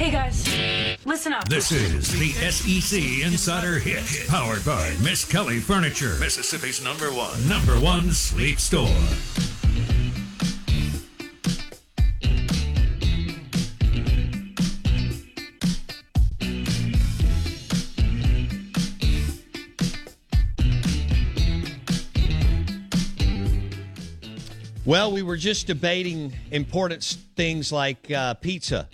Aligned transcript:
Hey 0.00 0.10
guys, 0.10 0.48
listen 1.04 1.34
up. 1.34 1.46
This 1.50 1.70
is 1.72 2.18
the 2.18 2.30
SEC 2.50 3.22
Insider 3.22 3.78
Hit, 3.78 4.28
powered 4.28 4.64
by 4.64 4.88
Miskelly 5.02 5.60
Furniture, 5.60 6.16
Mississippi's 6.18 6.82
number 6.82 7.12
one, 7.12 7.46
number 7.46 7.78
one 7.78 8.10
sleep 8.12 8.58
store. 8.58 8.88
Well, 24.86 25.12
we 25.12 25.20
were 25.20 25.36
just 25.36 25.66
debating 25.66 26.32
important 26.52 27.18
things 27.36 27.70
like 27.70 28.10
uh, 28.10 28.32
pizza 28.32 28.88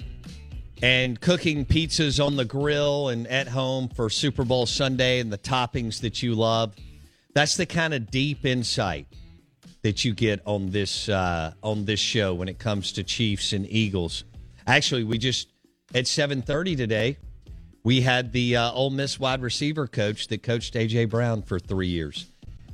and 0.82 1.20
cooking 1.20 1.64
pizzas 1.64 2.24
on 2.24 2.36
the 2.36 2.44
grill 2.44 3.08
and 3.08 3.26
at 3.26 3.48
home 3.48 3.88
for 3.88 4.10
Super 4.10 4.44
Bowl 4.44 4.66
Sunday 4.66 5.20
and 5.20 5.32
the 5.32 5.38
toppings 5.38 6.00
that 6.00 6.22
you 6.22 6.34
love. 6.34 6.74
That's 7.34 7.56
the 7.56 7.66
kind 7.66 7.94
of 7.94 8.10
deep 8.10 8.44
insight 8.44 9.06
that 9.82 10.04
you 10.04 10.14
get 10.14 10.40
on 10.46 10.70
this 10.70 11.08
uh, 11.08 11.52
on 11.62 11.84
this 11.84 12.00
show 12.00 12.34
when 12.34 12.48
it 12.48 12.58
comes 12.58 12.92
to 12.92 13.04
Chiefs 13.04 13.52
and 13.52 13.70
Eagles. 13.70 14.24
Actually, 14.66 15.04
we 15.04 15.18
just 15.18 15.48
at 15.94 16.06
seven 16.06 16.42
thirty 16.42 16.76
today 16.76 17.18
we 17.86 18.00
had 18.00 18.32
the 18.32 18.56
uh, 18.56 18.72
Ole 18.72 18.90
Miss 18.90 19.20
wide 19.20 19.42
receiver 19.42 19.86
coach 19.86 20.26
that 20.26 20.42
coached 20.42 20.74
AJ 20.74 21.08
Brown 21.08 21.40
for 21.42 21.60
three 21.60 21.86
years 21.86 22.26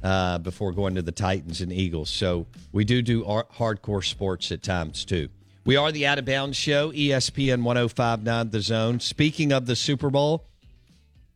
uh, 0.03 0.39
before 0.39 0.73
going 0.73 0.95
to 0.95 1.03
the 1.03 1.12
Titans 1.12 1.61
and 1.61 1.70
Eagles. 1.70 2.09
So 2.09 2.47
we 2.73 2.87
do 2.87 3.03
do 3.03 3.23
ar- 3.27 3.47
hardcore 3.55 4.03
sports 4.03 4.50
at 4.53 4.62
times 4.62 5.05
too. 5.05 5.28
We 5.65 5.77
are 5.77 5.93
the 5.93 6.09
Out 6.09 6.19
of 6.19 6.25
Bounds 6.25 6.57
Show, 6.57 6.91
ESPN 6.91 7.62
1059 7.62 8.51
The 8.51 8.61
Zone. 8.61 8.98
Speaking 8.98 9.53
of 9.53 9.66
the 9.66 9.77
Super 9.77 10.11
Bowl, 10.11 10.45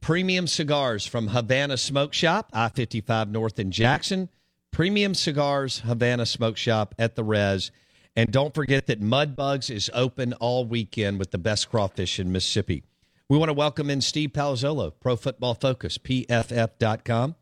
premium 0.01 0.48
cigars 0.48 1.06
from 1.06 1.28
Havana 1.28 1.77
Smoke 1.77 2.12
Shop, 2.12 2.51
I 2.53 2.69
55 2.69 3.31
North 3.31 3.61
in 3.61 3.70
Jackson. 3.70 4.28
Premium 4.73 5.14
cigars, 5.14 5.78
Havana 5.86 6.27
Smoke 6.27 6.56
Shop 6.56 6.92
at 6.98 7.14
the 7.14 7.23
Res. 7.23 7.70
And 8.17 8.33
don't 8.33 8.53
forget 8.53 8.89
that 8.89 9.01
Mudbugs 9.01 9.70
is 9.70 9.92
open 9.95 10.33
all 10.33 10.64
weekend 10.64 11.20
with 11.20 11.31
the 11.31 11.39
best 11.39 11.70
crawfish 11.70 12.19
in 12.19 12.33
Mississippi. 12.33 12.83
We 13.29 13.39
want 13.39 13.51
to 13.51 13.55
welcome 13.55 13.89
in 13.89 14.01
Steve 14.01 14.31
Palazzolo, 14.31 14.92
Pro 14.98 15.14
Football 15.14 15.55
Focus, 15.55 15.98
PFF.com. 15.98 17.36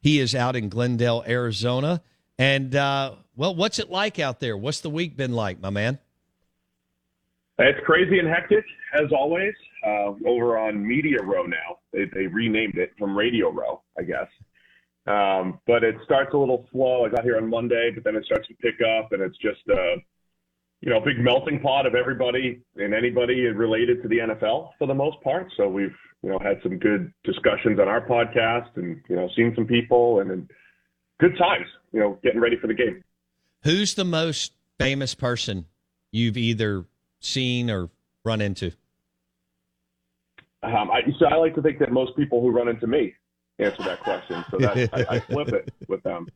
He 0.00 0.20
is 0.20 0.36
out 0.36 0.54
in 0.54 0.68
Glendale, 0.68 1.24
Arizona. 1.26 2.02
And, 2.38 2.76
uh, 2.76 3.16
well, 3.34 3.56
what's 3.56 3.80
it 3.80 3.90
like 3.90 4.20
out 4.20 4.38
there? 4.38 4.56
What's 4.56 4.80
the 4.80 4.90
week 4.90 5.16
been 5.16 5.32
like, 5.32 5.60
my 5.60 5.70
man? 5.70 5.98
It's 7.60 7.78
crazy 7.84 8.18
and 8.18 8.28
hectic, 8.28 8.64
as 8.94 9.12
always. 9.12 9.52
Uh, 9.86 10.12
over 10.26 10.58
on 10.58 10.86
Media 10.86 11.18
Row 11.22 11.44
now. 11.44 11.78
They, 11.92 12.04
they 12.12 12.26
renamed 12.26 12.76
it 12.76 12.92
from 12.98 13.16
Radio 13.16 13.50
Row, 13.50 13.82
I 13.98 14.02
guess. 14.02 14.28
Um, 15.06 15.58
but 15.66 15.82
it 15.82 15.94
starts 16.04 16.34
a 16.34 16.36
little 16.36 16.66
slow. 16.70 17.06
I 17.06 17.08
got 17.08 17.24
here 17.24 17.38
on 17.38 17.48
Monday, 17.48 17.90
but 17.94 18.04
then 18.04 18.14
it 18.14 18.24
starts 18.26 18.46
to 18.48 18.54
pick 18.54 18.74
up, 18.80 19.12
and 19.12 19.22
it's 19.22 19.36
just 19.38 19.60
a 19.70 19.96
you 20.82 20.90
know 20.90 21.00
big 21.00 21.18
melting 21.18 21.60
pot 21.60 21.86
of 21.86 21.94
everybody 21.94 22.60
and 22.76 22.94
anybody 22.94 23.46
related 23.46 24.02
to 24.02 24.08
the 24.08 24.18
NFL 24.18 24.70
for 24.78 24.86
the 24.86 24.94
most 24.94 25.20
part. 25.22 25.46
So 25.56 25.68
we've 25.68 25.96
you 26.22 26.30
know 26.30 26.38
had 26.38 26.60
some 26.62 26.78
good 26.78 27.12
discussions 27.24 27.80
on 27.80 27.88
our 27.88 28.06
podcast, 28.06 28.68
and 28.76 29.00
you 29.08 29.16
know 29.16 29.28
seen 29.34 29.52
some 29.54 29.66
people, 29.66 30.20
and, 30.20 30.30
and 30.30 30.50
good 31.20 31.36
times. 31.38 31.66
You 31.92 32.00
know, 32.00 32.18
getting 32.22 32.40
ready 32.40 32.56
for 32.58 32.66
the 32.66 32.74
game. 32.74 33.02
Who's 33.64 33.94
the 33.94 34.04
most 34.04 34.52
famous 34.78 35.14
person 35.14 35.66
you've 36.12 36.36
either 36.36 36.84
seen 37.20 37.70
or 37.70 37.90
run 38.24 38.40
into? 38.40 38.72
Um, 40.62 40.90
I, 40.90 41.00
so 41.18 41.26
I 41.26 41.36
like 41.36 41.54
to 41.54 41.62
think 41.62 41.78
that 41.78 41.90
most 41.92 42.16
people 42.16 42.42
who 42.42 42.50
run 42.50 42.68
into 42.68 42.86
me 42.86 43.14
answer 43.58 43.82
that 43.84 44.00
question. 44.00 44.44
So 44.50 44.58
that 44.58 44.90
I, 44.92 45.16
I 45.16 45.20
flip 45.20 45.48
it 45.48 45.72
with 45.88 46.02
them. 46.02 46.26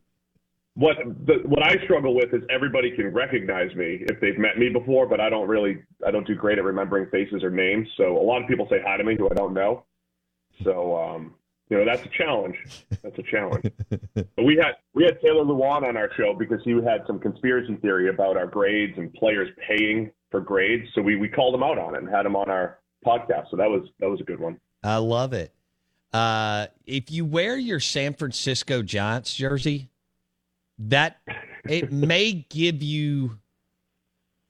What 0.75 0.97
the, 1.27 1.41
what 1.45 1.63
I 1.63 1.83
struggle 1.85 2.15
with 2.15 2.35
is 2.35 2.43
everybody 2.51 2.91
can 2.91 3.09
recognize 3.13 3.75
me 3.77 4.05
if 4.09 4.21
they've 4.21 4.39
met 4.39 4.59
me 4.59 4.71
before, 4.71 5.07
but 5.07 5.21
I 5.21 5.31
don't 5.31 5.47
really 5.47 5.83
I 6.07 6.11
don't 6.11 6.27
do 6.27 6.35
great 6.35 6.59
at 6.59 6.65
remembering 6.65 7.09
faces 7.11 7.45
or 7.45 7.51
names. 7.51 7.87
So 7.97 8.17
a 8.19 8.25
lot 8.25 8.43
of 8.43 8.49
people 8.49 8.67
say 8.69 8.81
hi 8.85 8.97
to 8.97 9.05
me 9.05 9.17
who 9.17 9.31
I 9.31 9.35
don't 9.35 9.55
know. 9.55 9.85
So 10.65 10.97
um, 10.97 11.35
you 11.69 11.79
know 11.79 11.85
that's 11.85 12.05
a 12.05 12.09
challenge. 12.09 12.57
That's 13.03 13.19
a 13.19 13.23
challenge. 13.23 13.71
but 14.15 14.45
we 14.45 14.57
had 14.57 14.73
we 14.95 15.05
had 15.05 15.21
Taylor 15.21 15.45
Lewan 15.45 15.87
on 15.87 15.97
our 15.97 16.11
show 16.17 16.35
because 16.37 16.61
he 16.65 16.73
had 16.73 17.07
some 17.07 17.21
conspiracy 17.21 17.77
theory 17.77 18.09
about 18.09 18.37
our 18.37 18.47
grades 18.47 18.99
and 18.99 19.13
players 19.15 19.51
paying 19.69 20.11
for 20.35 20.41
grades. 20.41 20.89
So 20.97 21.01
we 21.01 21.15
we 21.15 21.29
called 21.29 21.55
him 21.55 21.63
out 21.63 21.79
on 21.79 21.95
it 21.95 21.99
and 21.99 22.09
had 22.09 22.27
him 22.27 22.35
on 22.35 22.51
our 22.51 22.79
podcast. 23.07 23.53
So 23.53 23.57
that 23.57 23.71
was 23.71 23.89
that 24.01 24.11
was 24.11 24.21
a 24.21 24.25
good 24.25 24.41
one. 24.41 24.59
I 24.83 24.97
love 24.97 25.33
it. 25.33 25.55
Uh, 26.13 26.67
if 26.87 27.13
you 27.13 27.25
wear 27.25 27.57
your 27.57 27.79
San 27.79 28.15
Francisco 28.15 28.83
Giants 28.83 29.33
jersey, 29.37 29.91
that 30.77 31.21
it 31.69 31.93
may 31.93 32.33
give 32.51 32.83
you 32.83 33.39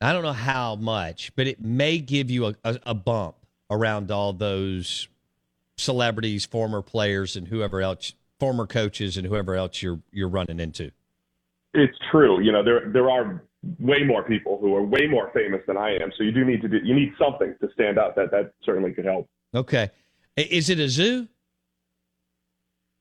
I 0.00 0.15
don't 0.15 0.22
know 0.22 0.33
how 0.33 0.75
much, 0.77 1.33
but 1.37 1.47
it 1.47 1.61
may 1.61 1.99
give 1.99 2.31
you 2.31 2.47
a, 2.47 2.55
a, 2.65 2.78
a 2.87 2.95
bump 2.95 3.37
around 3.71 4.11
all 4.11 4.33
those 4.33 5.09
celebrities, 5.77 6.47
former 6.47 6.81
players, 6.81 7.37
and 7.37 7.49
whoever 7.49 7.83
else, 7.83 8.15
former 8.41 8.66
coaches, 8.66 9.19
and 9.19 9.27
whoever 9.27 9.55
else 9.55 9.83
you're 9.83 10.01
you're 10.12 10.31
running 10.31 10.61
into. 10.61 10.93
It's 11.75 11.99
true. 12.11 12.41
You 12.41 12.53
know, 12.53 12.65
there 12.65 12.91
there 12.91 13.11
are 13.11 13.43
way 13.78 14.02
more 14.04 14.22
people 14.22 14.58
who 14.60 14.75
are 14.75 14.82
way 14.82 15.06
more 15.06 15.30
famous 15.34 15.60
than 15.66 15.76
I 15.76 15.94
am. 15.97 16.12
So 16.16 16.25
you 16.25 16.32
do 16.32 16.44
need 16.44 16.62
to 16.62 16.69
do 16.69 16.78
you 16.82 16.94
need 16.94 17.12
something 17.19 17.54
to 17.60 17.69
stand 17.75 17.98
out. 17.98 18.14
That 18.16 18.30
that 18.30 18.52
certainly 18.64 18.92
could 18.92 19.04
help. 19.04 19.28
Okay, 19.54 19.91
is 20.36 20.70
it 20.70 20.78
a 20.78 20.88
zoo? 20.88 21.28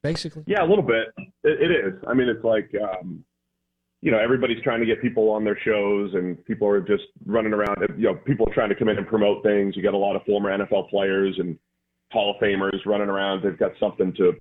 Basically, 0.01 0.43
yeah, 0.47 0.63
a 0.63 0.67
little 0.67 0.83
bit. 0.83 1.07
it, 1.17 1.61
it 1.61 1.71
is. 1.71 1.93
I 2.07 2.13
mean, 2.13 2.27
it's 2.27 2.43
like 2.43 2.69
um, 2.81 3.23
you 4.01 4.11
know 4.11 4.19
everybody's 4.19 4.61
trying 4.63 4.81
to 4.81 4.85
get 4.85 5.01
people 5.01 5.29
on 5.29 5.43
their 5.43 5.57
shows, 5.63 6.13
and 6.13 6.43
people 6.45 6.67
are 6.67 6.81
just 6.81 7.03
running 7.25 7.53
around. 7.53 7.77
You 7.97 8.07
know, 8.09 8.15
people 8.15 8.47
are 8.49 8.53
trying 8.53 8.69
to 8.69 8.75
come 8.75 8.89
in 8.89 8.97
and 8.97 9.07
promote 9.07 9.43
things. 9.43 9.75
You 9.75 9.83
got 9.83 9.93
a 9.93 9.97
lot 9.97 10.15
of 10.15 10.23
former 10.23 10.55
NFL 10.55 10.89
players 10.89 11.35
and 11.39 11.57
Hall 12.11 12.35
of 12.35 12.41
Famers 12.41 12.85
running 12.85 13.09
around. 13.09 13.43
They've 13.43 13.57
got 13.57 13.71
something 13.79 14.13
to 14.15 14.33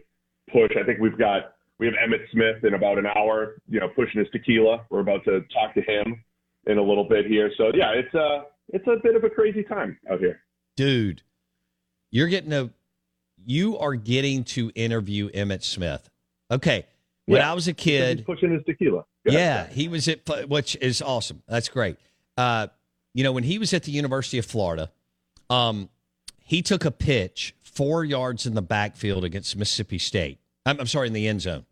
push. 0.52 0.72
I 0.78 0.84
think 0.84 1.00
we've 1.00 1.18
got 1.18 1.54
we 1.82 1.88
have 1.88 1.96
Emmitt 1.96 2.30
Smith 2.30 2.62
in 2.62 2.74
about 2.74 2.98
an 2.98 3.06
hour, 3.06 3.56
you 3.68 3.80
know, 3.80 3.88
pushing 3.88 4.20
his 4.20 4.30
tequila. 4.30 4.86
We're 4.88 5.00
about 5.00 5.24
to 5.24 5.40
talk 5.52 5.74
to 5.74 5.82
him 5.82 6.22
in 6.66 6.78
a 6.78 6.82
little 6.82 7.08
bit 7.08 7.26
here. 7.26 7.50
So 7.56 7.72
yeah, 7.74 7.90
it's 7.90 8.14
a 8.14 8.44
it's 8.68 8.86
a 8.86 9.02
bit 9.02 9.16
of 9.16 9.24
a 9.24 9.30
crazy 9.30 9.64
time 9.64 9.98
out 10.08 10.20
here. 10.20 10.42
Dude, 10.76 11.22
you're 12.12 12.28
getting 12.28 12.52
a 12.52 12.70
you 13.44 13.76
are 13.78 13.96
getting 13.96 14.44
to 14.44 14.70
interview 14.76 15.28
Emmitt 15.32 15.64
Smith. 15.64 16.08
Okay. 16.52 16.86
When 17.26 17.40
yeah, 17.40 17.50
I 17.50 17.54
was 17.54 17.66
a 17.66 17.72
kid, 17.72 18.24
pushing 18.26 18.52
his 18.52 18.62
tequila. 18.64 19.04
Yeah, 19.24 19.66
he 19.66 19.88
was 19.88 20.06
at 20.06 20.48
which 20.48 20.76
is 20.76 21.02
awesome. 21.02 21.42
That's 21.48 21.68
great. 21.68 21.96
Uh, 22.36 22.68
you 23.12 23.24
know, 23.24 23.32
when 23.32 23.44
he 23.44 23.58
was 23.58 23.74
at 23.74 23.82
the 23.82 23.92
University 23.92 24.38
of 24.38 24.46
Florida, 24.46 24.92
um, 25.50 25.88
he 26.38 26.62
took 26.62 26.84
a 26.84 26.92
pitch 26.92 27.56
four 27.60 28.04
yards 28.04 28.46
in 28.46 28.54
the 28.54 28.62
backfield 28.62 29.24
against 29.24 29.56
Mississippi 29.56 29.98
State. 29.98 30.38
I'm, 30.64 30.78
I'm 30.78 30.86
sorry, 30.86 31.08
in 31.08 31.12
the 31.12 31.26
end 31.26 31.42
zone, 31.42 31.66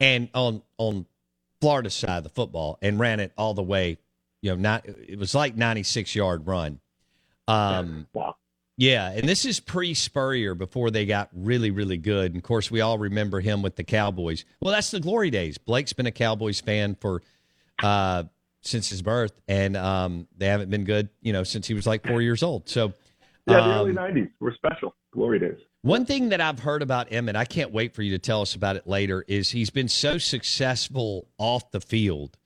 and 0.00 0.28
on 0.34 0.62
on 0.78 1.06
Florida's 1.60 1.94
side 1.94 2.18
of 2.18 2.24
the 2.24 2.30
football, 2.30 2.78
and 2.82 2.98
ran 2.98 3.20
it 3.20 3.32
all 3.36 3.54
the 3.54 3.62
way. 3.62 3.98
You 4.42 4.50
know, 4.50 4.56
not 4.56 4.86
it 4.86 5.18
was 5.18 5.34
like 5.34 5.56
96 5.56 6.14
yard 6.14 6.46
run. 6.46 6.80
Um, 7.46 8.06
wow. 8.14 8.36
Yeah, 8.80 9.10
and 9.10 9.28
this 9.28 9.44
is 9.44 9.60
pre 9.60 9.92
Spurrier 9.92 10.54
before 10.54 10.90
they 10.90 11.04
got 11.04 11.28
really, 11.34 11.70
really 11.70 11.98
good. 11.98 12.32
And 12.32 12.36
of 12.36 12.42
course, 12.42 12.70
we 12.70 12.80
all 12.80 12.96
remember 12.96 13.40
him 13.40 13.60
with 13.60 13.76
the 13.76 13.84
Cowboys. 13.84 14.46
Well, 14.58 14.72
that's 14.72 14.90
the 14.90 15.00
glory 15.00 15.28
days. 15.28 15.58
Blake's 15.58 15.92
been 15.92 16.06
a 16.06 16.10
Cowboys 16.10 16.62
fan 16.62 16.96
for 16.98 17.20
uh, 17.82 18.24
since 18.62 18.88
his 18.88 19.02
birth, 19.02 19.32
and 19.46 19.76
um, 19.76 20.28
they 20.34 20.46
haven't 20.46 20.70
been 20.70 20.84
good, 20.84 21.10
you 21.20 21.34
know, 21.34 21.44
since 21.44 21.66
he 21.66 21.74
was 21.74 21.86
like 21.86 22.06
four 22.06 22.22
years 22.22 22.42
old. 22.42 22.70
So, 22.70 22.94
yeah, 23.46 23.60
the 23.60 23.74
early 23.74 23.92
'90s 23.92 24.30
were 24.40 24.54
special. 24.54 24.94
Glory 25.12 25.40
days. 25.40 25.58
One 25.82 26.04
thing 26.04 26.28
that 26.28 26.42
I've 26.42 26.58
heard 26.58 26.82
about 26.82 27.10
Emmitt, 27.10 27.36
I 27.36 27.46
can't 27.46 27.72
wait 27.72 27.94
for 27.94 28.02
you 28.02 28.10
to 28.10 28.18
tell 28.18 28.42
us 28.42 28.54
about 28.54 28.76
it 28.76 28.86
later, 28.86 29.24
is 29.26 29.50
he's 29.50 29.70
been 29.70 29.88
so 29.88 30.18
successful 30.18 31.26
off 31.38 31.70
the 31.70 31.80
field. 31.80 32.36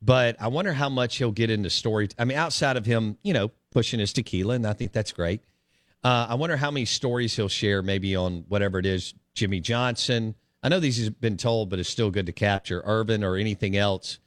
But 0.00 0.36
I 0.40 0.46
wonder 0.46 0.72
how 0.72 0.88
much 0.88 1.16
he'll 1.16 1.32
get 1.32 1.50
into 1.50 1.70
story. 1.70 2.08
I 2.16 2.24
mean, 2.24 2.38
outside 2.38 2.76
of 2.76 2.86
him, 2.86 3.18
you 3.24 3.32
know, 3.32 3.50
pushing 3.72 3.98
his 3.98 4.12
tequila, 4.12 4.54
and 4.54 4.66
I 4.66 4.74
think 4.74 4.92
that's 4.92 5.10
great. 5.10 5.42
Uh, 6.04 6.28
I 6.30 6.34
wonder 6.34 6.56
how 6.56 6.70
many 6.70 6.84
stories 6.84 7.34
he'll 7.34 7.48
share, 7.48 7.82
maybe 7.82 8.14
on 8.14 8.44
whatever 8.46 8.78
it 8.78 8.86
is, 8.86 9.12
Jimmy 9.34 9.58
Johnson. 9.58 10.36
I 10.62 10.68
know 10.68 10.78
these 10.78 11.04
have 11.04 11.20
been 11.20 11.36
told, 11.36 11.70
but 11.70 11.80
it's 11.80 11.88
still 11.88 12.12
good 12.12 12.26
to 12.26 12.32
capture 12.32 12.80
Irvin 12.84 13.24
or 13.24 13.36
anything 13.36 13.76
else 13.76 14.20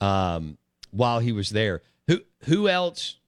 um, 0.00 0.56
while 0.90 1.18
he 1.18 1.32
was 1.32 1.50
there. 1.50 1.82
Who 2.08 2.20
who 2.44 2.68
else? 2.68 3.18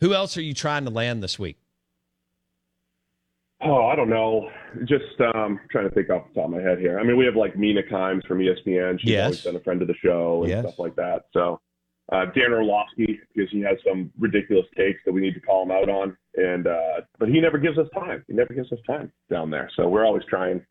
Who 0.00 0.12
else 0.12 0.36
are 0.36 0.42
you 0.42 0.54
trying 0.54 0.84
to 0.84 0.90
land 0.90 1.22
this 1.22 1.38
week? 1.38 1.58
Oh, 3.64 3.86
I 3.86 3.96
don't 3.96 4.10
know. 4.10 4.50
Just 4.84 5.18
um, 5.34 5.58
trying 5.70 5.88
to 5.88 5.94
think 5.94 6.10
off 6.10 6.28
the 6.28 6.40
top 6.40 6.44
of 6.46 6.50
my 6.50 6.60
head 6.60 6.78
here. 6.78 6.98
I 6.98 7.02
mean, 7.02 7.16
we 7.16 7.24
have 7.24 7.36
like 7.36 7.56
Mina 7.56 7.82
Kimes 7.82 8.26
from 8.26 8.38
ESPN. 8.38 9.00
She's 9.00 9.10
yes. 9.10 9.24
always 9.24 9.40
been 9.42 9.56
a 9.56 9.60
friend 9.60 9.80
of 9.80 9.88
the 9.88 9.94
show 9.94 10.42
and 10.42 10.50
yes. 10.50 10.64
stuff 10.64 10.78
like 10.78 10.94
that. 10.96 11.24
So 11.32 11.60
uh, 12.12 12.26
Dan 12.34 12.52
Orlovsky 12.52 13.20
because 13.34 13.50
he 13.50 13.60
has 13.62 13.78
some 13.86 14.10
ridiculous 14.18 14.66
takes 14.76 15.00
that 15.06 15.12
we 15.12 15.22
need 15.22 15.34
to 15.34 15.40
call 15.40 15.62
him 15.62 15.70
out 15.70 15.88
on. 15.88 16.16
And 16.34 16.66
uh, 16.66 17.00
but 17.18 17.28
he 17.28 17.40
never 17.40 17.58
gives 17.58 17.78
us 17.78 17.86
time. 17.94 18.24
He 18.28 18.34
never 18.34 18.52
gives 18.52 18.70
us 18.70 18.78
time 18.86 19.10
down 19.30 19.50
there. 19.50 19.70
So 19.76 19.88
we're 19.88 20.04
always 20.04 20.24
trying 20.28 20.64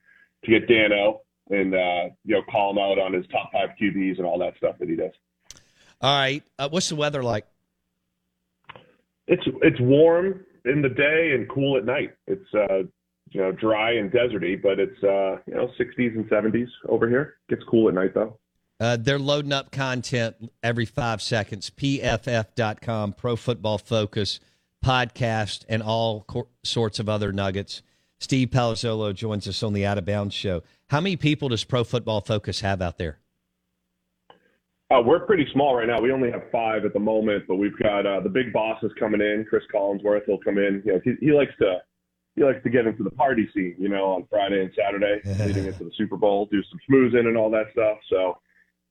to 0.43 0.51
get 0.51 0.67
Dano 0.67 1.21
and 1.49 1.73
uh, 1.73 2.13
you 2.25 2.35
know 2.35 2.41
call 2.51 2.71
him 2.71 2.77
out 2.77 2.99
on 2.99 3.13
his 3.13 3.25
top 3.31 3.51
five 3.51 3.69
QBs 3.81 4.17
and 4.17 4.25
all 4.27 4.37
that 4.39 4.55
stuff 4.57 4.75
that 4.79 4.89
he 4.89 4.95
does. 4.95 5.11
All 6.01 6.15
right, 6.15 6.43
uh, 6.59 6.69
what's 6.69 6.89
the 6.89 6.95
weather 6.95 7.23
like? 7.23 7.47
It's 9.27 9.43
it's 9.61 9.79
warm 9.79 10.45
in 10.65 10.81
the 10.81 10.89
day 10.89 11.31
and 11.33 11.50
cool 11.50 11.77
at 11.77 11.86
night. 11.86 12.12
It's 12.27 12.54
uh, 12.54 12.83
you 13.30 13.42
know 13.42 13.51
dry 13.51 13.94
and 13.94 14.12
deserty, 14.12 14.62
but 14.62 14.80
it's 14.80 15.04
uh, 15.04 15.38
you 15.45 15.56
know 15.56 15.69
60s 15.80 16.15
and 16.15 16.25
70s 16.30 16.68
over 16.88 17.10
here. 17.10 17.36
Gets 17.50 17.63
cool 17.69 17.89
at 17.89 17.95
night 17.95 18.13
though. 18.13 18.39
Uh, 18.80 18.98
they're 19.00 19.19
loading 19.19 19.54
up 19.54 19.71
content 19.71 20.36
every 20.62 20.86
five 20.86 21.21
seconds. 21.21 21.69
PFF.com, 21.69 23.13
Pro 23.13 23.36
Football 23.36 23.77
Focus 23.77 24.39
podcast, 24.83 25.63
and 25.69 25.81
all 25.81 26.24
co- 26.27 26.50
sorts 26.63 27.00
of 27.00 27.07
other 27.07 27.31
nuggets. 27.31 27.81
Steve 28.19 28.50
Palazzolo 28.50 29.13
joins 29.13 29.48
us 29.48 29.63
on 29.63 29.74
the 29.74 29.86
Out 29.86 29.98
of 29.98 30.06
Bounds 30.06 30.33
show. 30.33 30.63
How 30.89 31.01
many 31.01 31.15
people 31.15 31.50
does 31.50 31.63
Pro 31.63 31.83
Football 31.83 32.21
Focus 32.21 32.62
have 32.62 32.81
out 32.81 32.98
there? 32.98 33.19
Uh, 34.93 35.01
we're 35.01 35.21
pretty 35.21 35.47
small 35.53 35.75
right 35.75 35.87
now. 35.87 35.99
We 35.99 36.11
only 36.11 36.29
have 36.31 36.43
five 36.51 36.85
at 36.85 36.93
the 36.93 36.99
moment, 36.99 37.45
but 37.47 37.55
we've 37.55 37.77
got 37.79 38.05
uh, 38.05 38.19
the 38.19 38.29
big 38.29 38.53
bosses 38.53 38.91
coming 38.99 39.21
in. 39.21 39.45
Chris 39.49 39.63
Collinsworth, 39.73 40.25
he'll 40.27 40.37
come 40.37 40.57
in. 40.57 40.83
You 40.85 40.93
know, 40.93 41.01
he, 41.03 41.13
he 41.19 41.31
likes 41.31 41.53
to 41.59 41.79
he 42.35 42.43
likes 42.43 42.61
to 42.63 42.69
get 42.69 42.85
into 42.85 43.03
the 43.03 43.11
party 43.11 43.49
scene. 43.55 43.75
You 43.79 43.89
know, 43.89 44.11
on 44.11 44.27
Friday 44.29 44.61
and 44.61 44.71
Saturday, 44.77 45.21
leading 45.45 45.65
into 45.65 45.83
the 45.83 45.91
Super 45.97 46.17
Bowl, 46.17 46.47
do 46.51 46.61
some 46.69 46.79
schmoozing 46.87 47.27
and 47.27 47.35
all 47.35 47.49
that 47.51 47.67
stuff. 47.71 47.97
So 48.09 48.37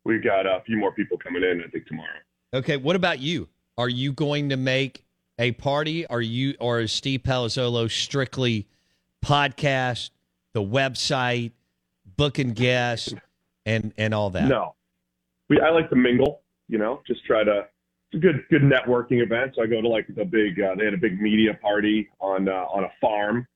we've 0.05 0.25
got 0.25 0.47
a 0.47 0.63
few 0.67 0.77
more 0.77 0.93
people 0.93 1.19
coming 1.19 1.45
in. 1.45 1.63
I 1.65 1.71
think 1.71 1.87
tomorrow. 1.87 2.09
Okay, 2.55 2.77
what 2.77 2.97
about 2.97 3.21
you? 3.21 3.49
Are 3.79 3.89
you 3.89 4.13
going 4.13 4.49
to 4.49 4.57
make 4.57 5.05
a 5.39 5.53
party? 5.53 6.07
Are 6.09 6.21
you 6.21 6.57
or 6.59 6.81
is 6.81 6.93
Steve 6.93 7.23
Palazzolo 7.23 7.89
strictly 7.89 8.67
podcast, 9.25 10.11
the 10.53 10.63
website, 10.63 11.53
booking 12.17 12.55
guests, 12.55 13.15
and 13.65 13.93
and 13.97 14.13
all 14.13 14.31
that? 14.31 14.49
No, 14.49 14.75
we 15.53 15.61
I 15.61 15.71
like 15.71 15.91
to 15.91 15.97
mingle. 15.97 16.43
You 16.69 16.79
know, 16.79 17.03
just 17.07 17.25
try 17.27 17.45
to. 17.45 17.67
It's 18.13 18.19
a 18.19 18.27
good 18.27 18.45
good 18.51 18.63
networking 18.63 19.23
event. 19.23 19.53
So 19.57 19.63
I 19.63 19.67
go 19.67 19.81
to 19.81 19.89
like 19.89 20.07
the 20.09 20.25
big. 20.25 20.61
Uh, 20.61 20.75
they 20.77 20.85
had 20.85 20.95
a 20.95 20.99
big 20.99 21.21
media 21.21 21.55
party 21.61 22.09
on 22.21 22.49
uh, 22.49 22.67
on 22.73 22.85
a 22.85 22.93
farm 23.01 23.47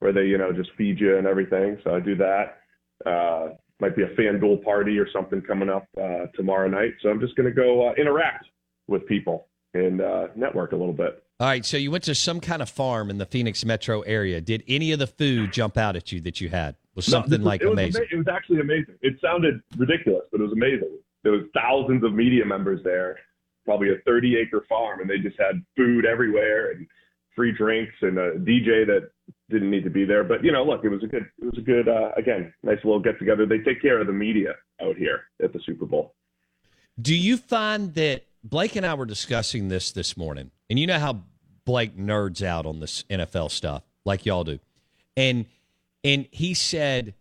where 0.00 0.12
they 0.12 0.24
you 0.24 0.38
know 0.38 0.52
just 0.52 0.70
feed 0.76 1.00
you 1.00 1.16
and 1.16 1.26
everything. 1.26 1.78
So 1.84 1.94
I 1.94 2.00
do 2.00 2.16
that. 2.16 2.58
Uh, 3.06 3.48
might 3.80 3.94
be 3.94 4.02
a 4.02 4.08
FanDuel 4.08 4.64
party 4.64 4.98
or 4.98 5.08
something 5.12 5.40
coming 5.40 5.68
up 5.68 5.86
uh, 6.02 6.26
tomorrow 6.34 6.68
night. 6.68 6.94
So 7.00 7.08
I'm 7.08 7.20
just 7.20 7.36
going 7.36 7.48
to 7.48 7.54
go 7.54 7.88
uh, 7.88 7.92
interact 7.94 8.46
with 8.88 9.06
people 9.06 9.46
and 9.72 10.00
uh, 10.00 10.28
network 10.34 10.72
a 10.72 10.76
little 10.76 10.92
bit. 10.92 11.22
All 11.38 11.46
right, 11.46 11.64
so 11.64 11.76
you 11.76 11.92
went 11.92 12.02
to 12.04 12.14
some 12.16 12.40
kind 12.40 12.60
of 12.60 12.68
farm 12.68 13.10
in 13.10 13.18
the 13.18 13.26
Phoenix 13.26 13.64
metro 13.64 14.00
area. 14.00 14.40
Did 14.40 14.64
any 14.66 14.90
of 14.90 14.98
the 14.98 15.06
food 15.06 15.52
jump 15.52 15.76
out 15.76 15.94
at 15.94 16.10
you 16.10 16.20
that 16.22 16.40
you 16.40 16.48
had? 16.48 16.74
Was 16.96 17.06
something 17.06 17.42
no, 17.42 17.46
like 17.46 17.60
it 17.60 17.66
was 17.66 17.74
amazing? 17.74 18.02
Ama- 18.02 18.08
it 18.10 18.16
was 18.16 18.26
actually 18.26 18.58
amazing. 18.58 18.96
It 19.02 19.20
sounded 19.22 19.60
ridiculous, 19.76 20.22
but 20.32 20.40
it 20.40 20.42
was 20.42 20.52
amazing. 20.52 20.98
There 21.22 21.32
was 21.32 21.42
thousands 21.54 22.04
of 22.04 22.14
media 22.14 22.44
members 22.44 22.80
there, 22.84 23.18
probably 23.64 23.90
a 23.90 23.98
30 24.06 24.36
acre 24.36 24.64
farm, 24.68 25.00
and 25.00 25.10
they 25.10 25.18
just 25.18 25.38
had 25.38 25.62
food 25.76 26.06
everywhere 26.06 26.72
and 26.72 26.86
free 27.34 27.52
drinks 27.52 27.94
and 28.02 28.18
a 28.18 28.32
DJ 28.32 28.86
that 28.86 29.10
didn't 29.50 29.70
need 29.70 29.84
to 29.84 29.90
be 29.90 30.04
there. 30.04 30.24
But 30.24 30.44
you 30.44 30.52
know, 30.52 30.64
look, 30.64 30.84
it 30.84 30.88
was 30.88 31.02
a 31.02 31.06
good, 31.06 31.26
it 31.40 31.44
was 31.44 31.58
a 31.58 31.62
good, 31.62 31.88
uh, 31.88 32.10
again, 32.16 32.52
nice 32.62 32.78
little 32.84 33.00
get 33.00 33.18
together. 33.18 33.46
They 33.46 33.58
take 33.58 33.80
care 33.80 34.00
of 34.00 34.06
the 34.06 34.12
media 34.12 34.54
out 34.82 34.96
here 34.96 35.24
at 35.42 35.52
the 35.52 35.60
Super 35.64 35.86
Bowl. 35.86 36.14
Do 37.00 37.14
you 37.14 37.36
find 37.36 37.94
that 37.94 38.24
Blake 38.42 38.74
and 38.76 38.84
I 38.84 38.94
were 38.94 39.06
discussing 39.06 39.68
this 39.68 39.92
this 39.92 40.16
morning, 40.16 40.50
and 40.68 40.78
you 40.78 40.86
know 40.86 40.98
how 40.98 41.22
Blake 41.64 41.96
nerds 41.96 42.42
out 42.42 42.66
on 42.66 42.80
this 42.80 43.04
NFL 43.10 43.50
stuff 43.50 43.82
like 44.04 44.26
y'all 44.26 44.44
do, 44.44 44.58
and 45.16 45.46
and 46.02 46.26
he 46.30 46.54
said 46.54 47.14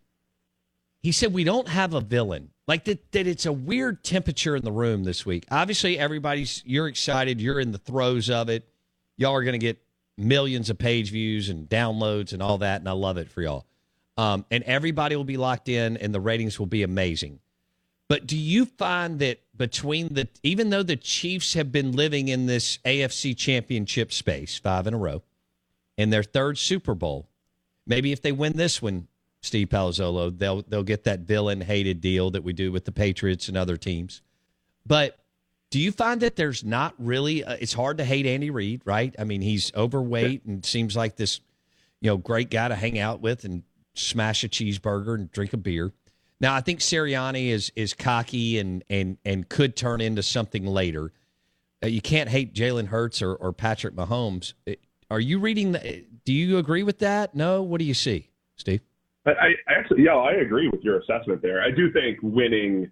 he 1.04 1.12
said 1.12 1.34
we 1.34 1.44
don't 1.44 1.68
have 1.68 1.94
a 1.94 2.02
villain 2.02 2.50
like 2.68 2.84
that 2.86 3.12
that 3.14 3.28
it's 3.28 3.46
a 3.46 3.54
weird 3.54 4.04
temperature 4.04 4.56
in 4.56 4.64
the 4.64 4.72
room 4.72 5.04
this 5.04 5.26
week. 5.26 5.46
Obviously, 5.50 5.98
everybody's 5.98 6.62
you're 6.66 6.88
excited, 6.88 7.42
you're 7.42 7.60
in 7.60 7.72
the 7.72 7.78
throes 7.78 8.30
of 8.30 8.50
it. 8.50 8.68
Y'all 9.16 9.34
are 9.34 9.44
going 9.44 9.54
to 9.54 9.66
get 9.66 9.82
millions 10.18 10.70
of 10.70 10.78
page 10.78 11.12
views 11.12 11.50
and 11.50 11.70
downloads 11.70 12.34
and 12.34 12.42
all 12.42 12.58
that, 12.60 12.82
and 12.82 12.90
I 12.90 12.94
love 12.94 13.18
it 13.18 13.30
for 13.30 13.42
y'all. 13.42 13.66
Um, 14.18 14.46
and 14.50 14.64
everybody 14.64 15.16
will 15.16 15.24
be 15.24 15.38
locked 15.38 15.70
in, 15.70 15.98
and 15.98 16.14
the 16.14 16.20
ratings 16.20 16.60
will 16.60 16.66
be 16.66 16.84
amazing. 16.84 17.40
But 18.10 18.26
do 18.26 18.38
you 18.38 18.66
find 18.66 19.20
that 19.20 19.42
between 19.56 20.14
the, 20.14 20.28
even 20.42 20.70
though 20.70 20.84
the 20.84 20.96
Chiefs 20.96 21.54
have 21.54 21.72
been 21.72 21.92
living 21.92 22.30
in 22.30 22.46
this 22.46 22.80
AFC 22.86 23.36
championship 23.36 24.12
space 24.12 24.58
five 24.58 24.88
in 24.88 24.94
a 24.94 24.98
row, 24.98 25.24
in 25.98 26.10
their 26.10 26.24
third 26.24 26.58
Super 26.58 26.96
Bowl, 26.96 27.28
maybe 27.86 28.12
if 28.12 28.22
they 28.22 28.32
win 28.32 28.54
this 28.54 28.82
one, 28.82 29.08
Steve 29.48 29.70
Palazzolo, 29.70 30.38
they'll 30.38 30.62
they'll 30.64 30.84
get 30.84 31.06
that 31.06 31.22
villain 31.22 31.62
hated 31.62 32.02
deal 32.02 32.30
that 32.32 32.44
we 32.44 32.54
do 32.54 32.72
with 32.72 32.86
the 32.86 32.92
Patriots 32.92 33.48
and 33.48 33.58
other 33.58 33.78
teams. 33.78 34.22
But 34.86 35.18
do 35.70 35.80
you 35.80 35.92
find 35.92 36.22
that 36.22 36.36
there's 36.36 36.64
not 36.64 36.94
really? 36.98 37.44
Uh, 37.44 37.58
it's 37.60 37.74
hard 37.74 37.98
to 37.98 38.06
hate 38.06 38.26
Andy 38.26 38.50
Reid, 38.50 38.82
right? 38.86 39.16
I 39.18 39.24
mean, 39.24 39.42
he's 39.42 39.74
overweight 39.76 40.46
and 40.46 40.66
seems 40.66 40.96
like 40.96 41.16
this, 41.16 41.42
you 42.02 42.10
know, 42.10 42.18
great 42.18 42.50
guy 42.50 42.68
to 42.68 42.76
hang 42.76 43.00
out 43.00 43.22
with 43.22 43.44
and 43.44 43.64
smash 43.96 44.44
a 44.44 44.50
cheeseburger 44.50 45.16
and 45.16 45.32
drink 45.32 45.54
a 45.54 45.58
beer. 45.58 45.92
Now, 46.40 46.54
I 46.54 46.62
think 46.62 46.80
Sirianni 46.82 47.48
is 47.48 47.72
is 47.76 47.94
cocky 47.94 48.60
and 48.60 48.84
and 48.90 49.18
and 49.26 49.48
could 49.50 49.76
turn 49.76 50.02
into 50.02 50.24
something 50.24 50.66
later. 50.66 51.12
Uh, 51.84 51.88
you 51.88 52.02
can't 52.02 52.30
hate 52.30 52.54
Jalen 52.54 52.88
Hurts 52.88 53.22
or, 53.22 53.36
or 53.36 53.54
Patrick 53.54 53.96
Mahomes. 53.96 54.54
Uh, 54.68 54.74
Are 55.10 55.20
you 55.20 55.40
reading? 55.40 55.74
The, 55.74 56.06
do 56.26 56.34
you 56.34 56.58
agree 56.58 56.84
with 56.84 57.00
that? 57.00 57.36
No. 57.36 57.62
What 57.62 57.80
do 57.80 57.86
you 57.86 57.94
see, 57.94 58.30
Steve? 58.56 58.82
I, 59.28 59.32
I 59.32 59.80
actually, 59.80 60.04
yeah, 60.04 60.16
I 60.16 60.34
agree 60.34 60.70
with 60.70 60.82
your 60.82 61.00
assessment 61.00 61.42
there. 61.42 61.62
I 61.62 61.72
do 61.72 61.92
think 61.92 62.20
winning 62.22 62.92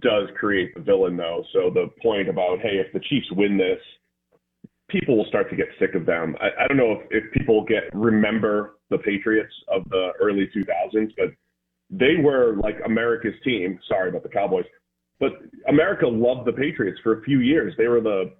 does 0.00 0.28
create 0.38 0.74
the 0.74 0.80
villain, 0.80 1.16
though. 1.16 1.44
So 1.52 1.70
the 1.72 1.88
point 2.02 2.28
about 2.28 2.60
hey, 2.60 2.78
if 2.84 2.92
the 2.92 3.00
Chiefs 3.00 3.26
win 3.32 3.56
this, 3.56 3.78
people 4.88 5.16
will 5.16 5.26
start 5.26 5.48
to 5.50 5.56
get 5.56 5.66
sick 5.78 5.94
of 5.94 6.06
them. 6.06 6.36
I, 6.40 6.64
I 6.64 6.68
don't 6.68 6.76
know 6.76 6.92
if, 6.92 7.06
if 7.10 7.32
people 7.32 7.64
get 7.64 7.84
remember 7.92 8.78
the 8.90 8.98
Patriots 8.98 9.52
of 9.68 9.82
the 9.90 10.10
early 10.20 10.48
2000s, 10.54 11.12
but 11.16 11.28
they 11.90 12.16
were 12.22 12.56
like 12.56 12.76
America's 12.84 13.34
team. 13.44 13.78
Sorry 13.88 14.10
about 14.10 14.22
the 14.22 14.28
Cowboys, 14.28 14.64
but 15.18 15.32
America 15.68 16.06
loved 16.06 16.46
the 16.46 16.52
Patriots 16.52 16.98
for 17.02 17.20
a 17.20 17.22
few 17.22 17.40
years. 17.40 17.74
They 17.78 17.88
were 17.88 18.00
the 18.00 18.32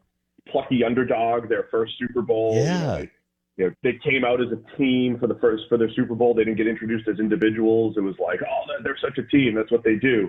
plucky 0.48 0.82
underdog, 0.84 1.48
their 1.48 1.66
first 1.70 1.92
Super 1.98 2.22
Bowl. 2.22 2.54
Yeah. 2.54 2.92
Like, 2.92 3.12
you 3.60 3.66
know, 3.66 3.74
they 3.82 3.98
came 4.02 4.24
out 4.24 4.40
as 4.40 4.48
a 4.48 4.76
team 4.78 5.18
for 5.20 5.26
the 5.26 5.34
first 5.34 5.64
for 5.68 5.76
their 5.76 5.90
Super 5.94 6.14
Bowl. 6.14 6.32
They 6.32 6.44
didn't 6.44 6.56
get 6.56 6.66
introduced 6.66 7.06
as 7.08 7.20
individuals. 7.20 7.94
It 7.98 8.00
was 8.00 8.14
like, 8.18 8.40
oh, 8.42 8.72
they're, 8.82 8.96
such 9.00 9.18
a 9.18 9.26
team. 9.28 9.54
That's 9.54 9.70
what 9.70 9.84
they 9.84 9.96
do. 9.96 10.28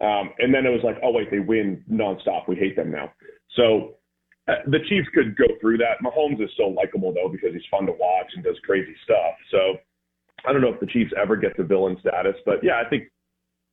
Um, 0.00 0.30
and 0.38 0.52
then 0.52 0.66
it 0.66 0.70
was 0.70 0.82
like, 0.82 0.96
oh 1.02 1.12
wait, 1.12 1.30
they 1.30 1.38
win 1.38 1.84
nonstop. 1.90 2.48
We 2.48 2.56
hate 2.56 2.74
them 2.74 2.90
now. 2.90 3.12
So 3.54 3.94
uh, 4.48 4.56
the 4.66 4.80
Chiefs 4.88 5.06
could 5.14 5.36
go 5.36 5.46
through 5.60 5.78
that. 5.78 6.02
Mahomes 6.02 6.42
is 6.42 6.50
so 6.56 6.64
likable 6.64 7.14
though 7.14 7.28
because 7.28 7.52
he's 7.52 7.62
fun 7.70 7.86
to 7.86 7.92
watch 7.92 8.26
and 8.34 8.42
does 8.42 8.58
crazy 8.64 8.94
stuff. 9.04 9.34
So 9.52 9.76
I 10.44 10.52
don't 10.52 10.60
know 10.60 10.74
if 10.74 10.80
the 10.80 10.86
Chiefs 10.86 11.12
ever 11.16 11.36
get 11.36 11.56
to 11.56 11.64
villain 11.64 11.96
status, 12.00 12.34
but 12.44 12.58
yeah, 12.62 12.82
I 12.84 12.88
think 12.90 13.04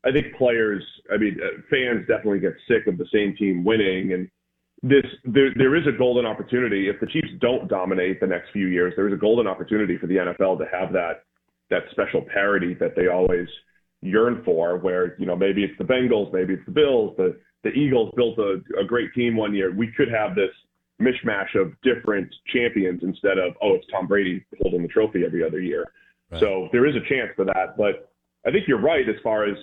I 0.06 0.12
think 0.12 0.36
players, 0.36 0.84
I 1.14 1.18
mean, 1.18 1.38
uh, 1.44 1.62
fans 1.70 2.08
definitely 2.08 2.40
get 2.40 2.54
sick 2.68 2.88
of 2.88 2.98
the 2.98 3.06
same 3.14 3.36
team 3.36 3.64
winning, 3.64 4.14
and 4.14 4.30
this 4.84 5.06
there 5.26 5.52
there 5.56 5.76
is 5.76 5.86
a 5.88 5.96
golden 5.96 6.26
opportunity 6.26 6.90
if 6.90 7.00
the 7.00 7.06
Chiefs 7.08 7.30
don't 7.40 7.68
dominate 7.68 8.20
the 8.20 8.28
next 8.28 8.52
few 8.52 8.68
years. 8.68 8.94
There 8.96 9.08
is 9.08 9.14
a 9.14 9.18
golden 9.18 9.48
opportunity 9.48 9.98
for 9.98 10.08
the 10.08 10.16
NFL 10.16 10.58
to 10.58 10.66
have 10.72 10.92
that 10.94 11.24
that 11.70 11.84
special 11.92 12.24
parity 12.34 12.74
that 12.76 12.96
they 12.96 13.08
always 13.08 13.48
yearn 14.02 14.42
for, 14.44 14.78
where 14.78 15.16
you 15.20 15.26
know 15.28 15.36
maybe 15.36 15.64
it's 15.64 15.78
the 15.78 15.84
Bengals, 15.84 16.34
maybe 16.34 16.54
it's 16.54 16.66
the 16.66 16.72
Bills, 16.72 17.16
the 17.18 17.40
the 17.64 17.70
Eagles 17.70 18.12
built 18.16 18.40
a, 18.40 18.62
a 18.80 18.84
great 18.84 19.14
team 19.14 19.36
one 19.36 19.54
year. 19.54 19.72
We 19.72 19.92
could 19.96 20.10
have 20.12 20.36
this 20.36 20.50
mishmash 21.00 21.56
of 21.56 21.74
different 21.84 22.34
champions 22.52 23.02
instead 23.04 23.38
of 23.38 23.54
oh 23.62 23.76
it's 23.76 23.86
Tom 23.92 24.08
Brady 24.08 24.44
holding 24.62 24.82
the 24.82 24.88
trophy 24.88 25.24
every 25.26 25.44
other 25.44 25.60
year. 25.60 25.92
So 26.40 26.70
there 26.72 26.86
is 26.88 26.96
a 26.96 27.02
chance 27.10 27.30
for 27.36 27.44
that. 27.46 27.76
But 27.78 28.10
I 28.48 28.52
think 28.52 28.68
you're 28.68 28.82
right 28.82 29.08
as 29.08 29.16
far 29.22 29.46
as 29.46 29.58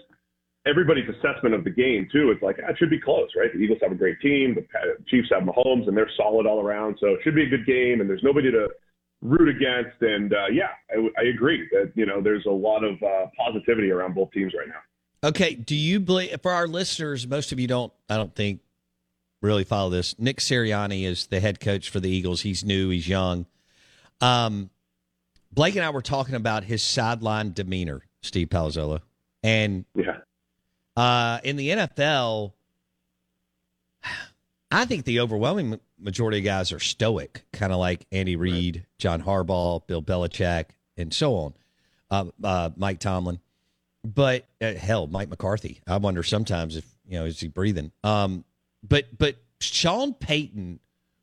everybody's 0.68 1.08
assessment 1.08 1.54
of 1.54 1.64
the 1.64 1.70
game 1.70 2.08
too. 2.12 2.30
It's 2.30 2.42
like 2.42 2.58
ah, 2.62 2.70
it 2.70 2.78
should 2.78 2.90
be 2.90 3.00
close, 3.00 3.28
right? 3.36 3.52
The 3.52 3.58
Eagles 3.58 3.78
have 3.82 3.92
a 3.92 3.96
great 3.96 4.20
team, 4.20 4.54
the 4.54 4.66
Chiefs 5.06 5.28
have 5.32 5.42
Mahomes, 5.42 5.88
and 5.88 5.96
they're 5.96 6.10
solid 6.16 6.46
all 6.46 6.60
around. 6.60 6.98
So 7.00 7.08
it 7.08 7.20
should 7.24 7.34
be 7.34 7.44
a 7.44 7.48
good 7.48 7.66
game, 7.66 8.00
and 8.00 8.08
there's 8.08 8.22
nobody 8.22 8.50
to 8.50 8.68
root 9.22 9.48
against. 9.48 10.00
And 10.02 10.32
uh, 10.32 10.46
yeah, 10.52 10.70
I, 10.90 11.08
I, 11.20 11.24
agree 11.24 11.68
that 11.72 11.92
you 11.94 12.06
know 12.06 12.20
there's 12.20 12.46
a 12.46 12.50
lot 12.50 12.84
of 12.84 13.02
uh, 13.02 13.26
positivity 13.36 13.90
around 13.90 14.14
both 14.14 14.30
teams 14.32 14.52
right 14.54 14.68
now. 14.68 15.28
Okay, 15.28 15.54
do 15.54 15.74
you 15.74 15.98
believe 15.98 16.40
for 16.42 16.52
our 16.52 16.68
listeners? 16.68 17.26
Most 17.26 17.52
of 17.52 17.58
you 17.58 17.66
don't. 17.66 17.92
I 18.08 18.16
don't 18.16 18.34
think 18.34 18.60
really 19.40 19.64
follow 19.64 19.90
this. 19.90 20.18
Nick 20.18 20.38
Sirianni 20.38 21.04
is 21.04 21.26
the 21.26 21.40
head 21.40 21.60
coach 21.60 21.90
for 21.90 22.00
the 22.00 22.10
Eagles. 22.10 22.42
He's 22.42 22.64
new. 22.64 22.90
He's 22.90 23.08
young. 23.08 23.46
Um, 24.20 24.70
Blake 25.52 25.76
and 25.76 25.84
I 25.84 25.90
were 25.90 26.02
talking 26.02 26.34
about 26.34 26.64
his 26.64 26.82
sideline 26.82 27.52
demeanor, 27.52 28.02
Steve 28.22 28.48
Palazzolo, 28.48 29.00
and 29.42 29.84
yeah, 29.94 30.17
uh, 30.98 31.38
in 31.44 31.54
the 31.54 31.68
NFL, 31.68 32.52
I 34.72 34.84
think 34.84 35.04
the 35.04 35.20
overwhelming 35.20 35.78
majority 35.96 36.38
of 36.38 36.44
guys 36.44 36.72
are 36.72 36.80
stoic, 36.80 37.44
kind 37.52 37.72
of 37.72 37.78
like 37.78 38.04
Andy 38.10 38.34
Reid, 38.34 38.84
John 38.98 39.22
Harbaugh, 39.22 39.86
Bill 39.86 40.02
Belichick, 40.02 40.66
and 40.96 41.14
so 41.14 41.36
on. 41.36 41.54
Uh, 42.10 42.24
uh, 42.42 42.70
Mike 42.76 42.98
Tomlin, 42.98 43.38
but 44.02 44.46
uh, 44.60 44.72
hell, 44.72 45.06
Mike 45.06 45.28
McCarthy. 45.28 45.80
I 45.86 45.98
wonder 45.98 46.22
sometimes 46.24 46.74
if 46.74 46.84
you 47.06 47.18
know 47.18 47.26
is 47.26 47.38
he 47.38 47.48
breathing? 47.48 47.92
Um, 48.02 48.44
but 48.86 49.06
but 49.16 49.36
Sean 49.60 50.14
Payton 50.14 50.80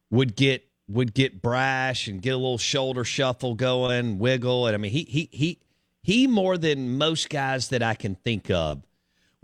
would 0.09 0.35
get 0.35 0.63
would 0.87 1.13
get 1.13 1.41
brash 1.41 2.07
and 2.07 2.21
get 2.21 2.29
a 2.29 2.37
little 2.37 2.59
shoulder 2.59 3.03
shuffle 3.03 3.55
going, 3.55 4.19
wiggle, 4.19 4.67
and 4.67 4.75
I 4.75 4.77
mean 4.77 4.91
he 4.91 5.03
he 5.03 5.27
he 5.31 5.59
he 6.03 6.27
more 6.27 6.57
than 6.57 6.97
most 6.97 7.29
guys 7.29 7.69
that 7.69 7.81
I 7.81 7.95
can 7.95 8.13
think 8.13 8.51
of 8.51 8.83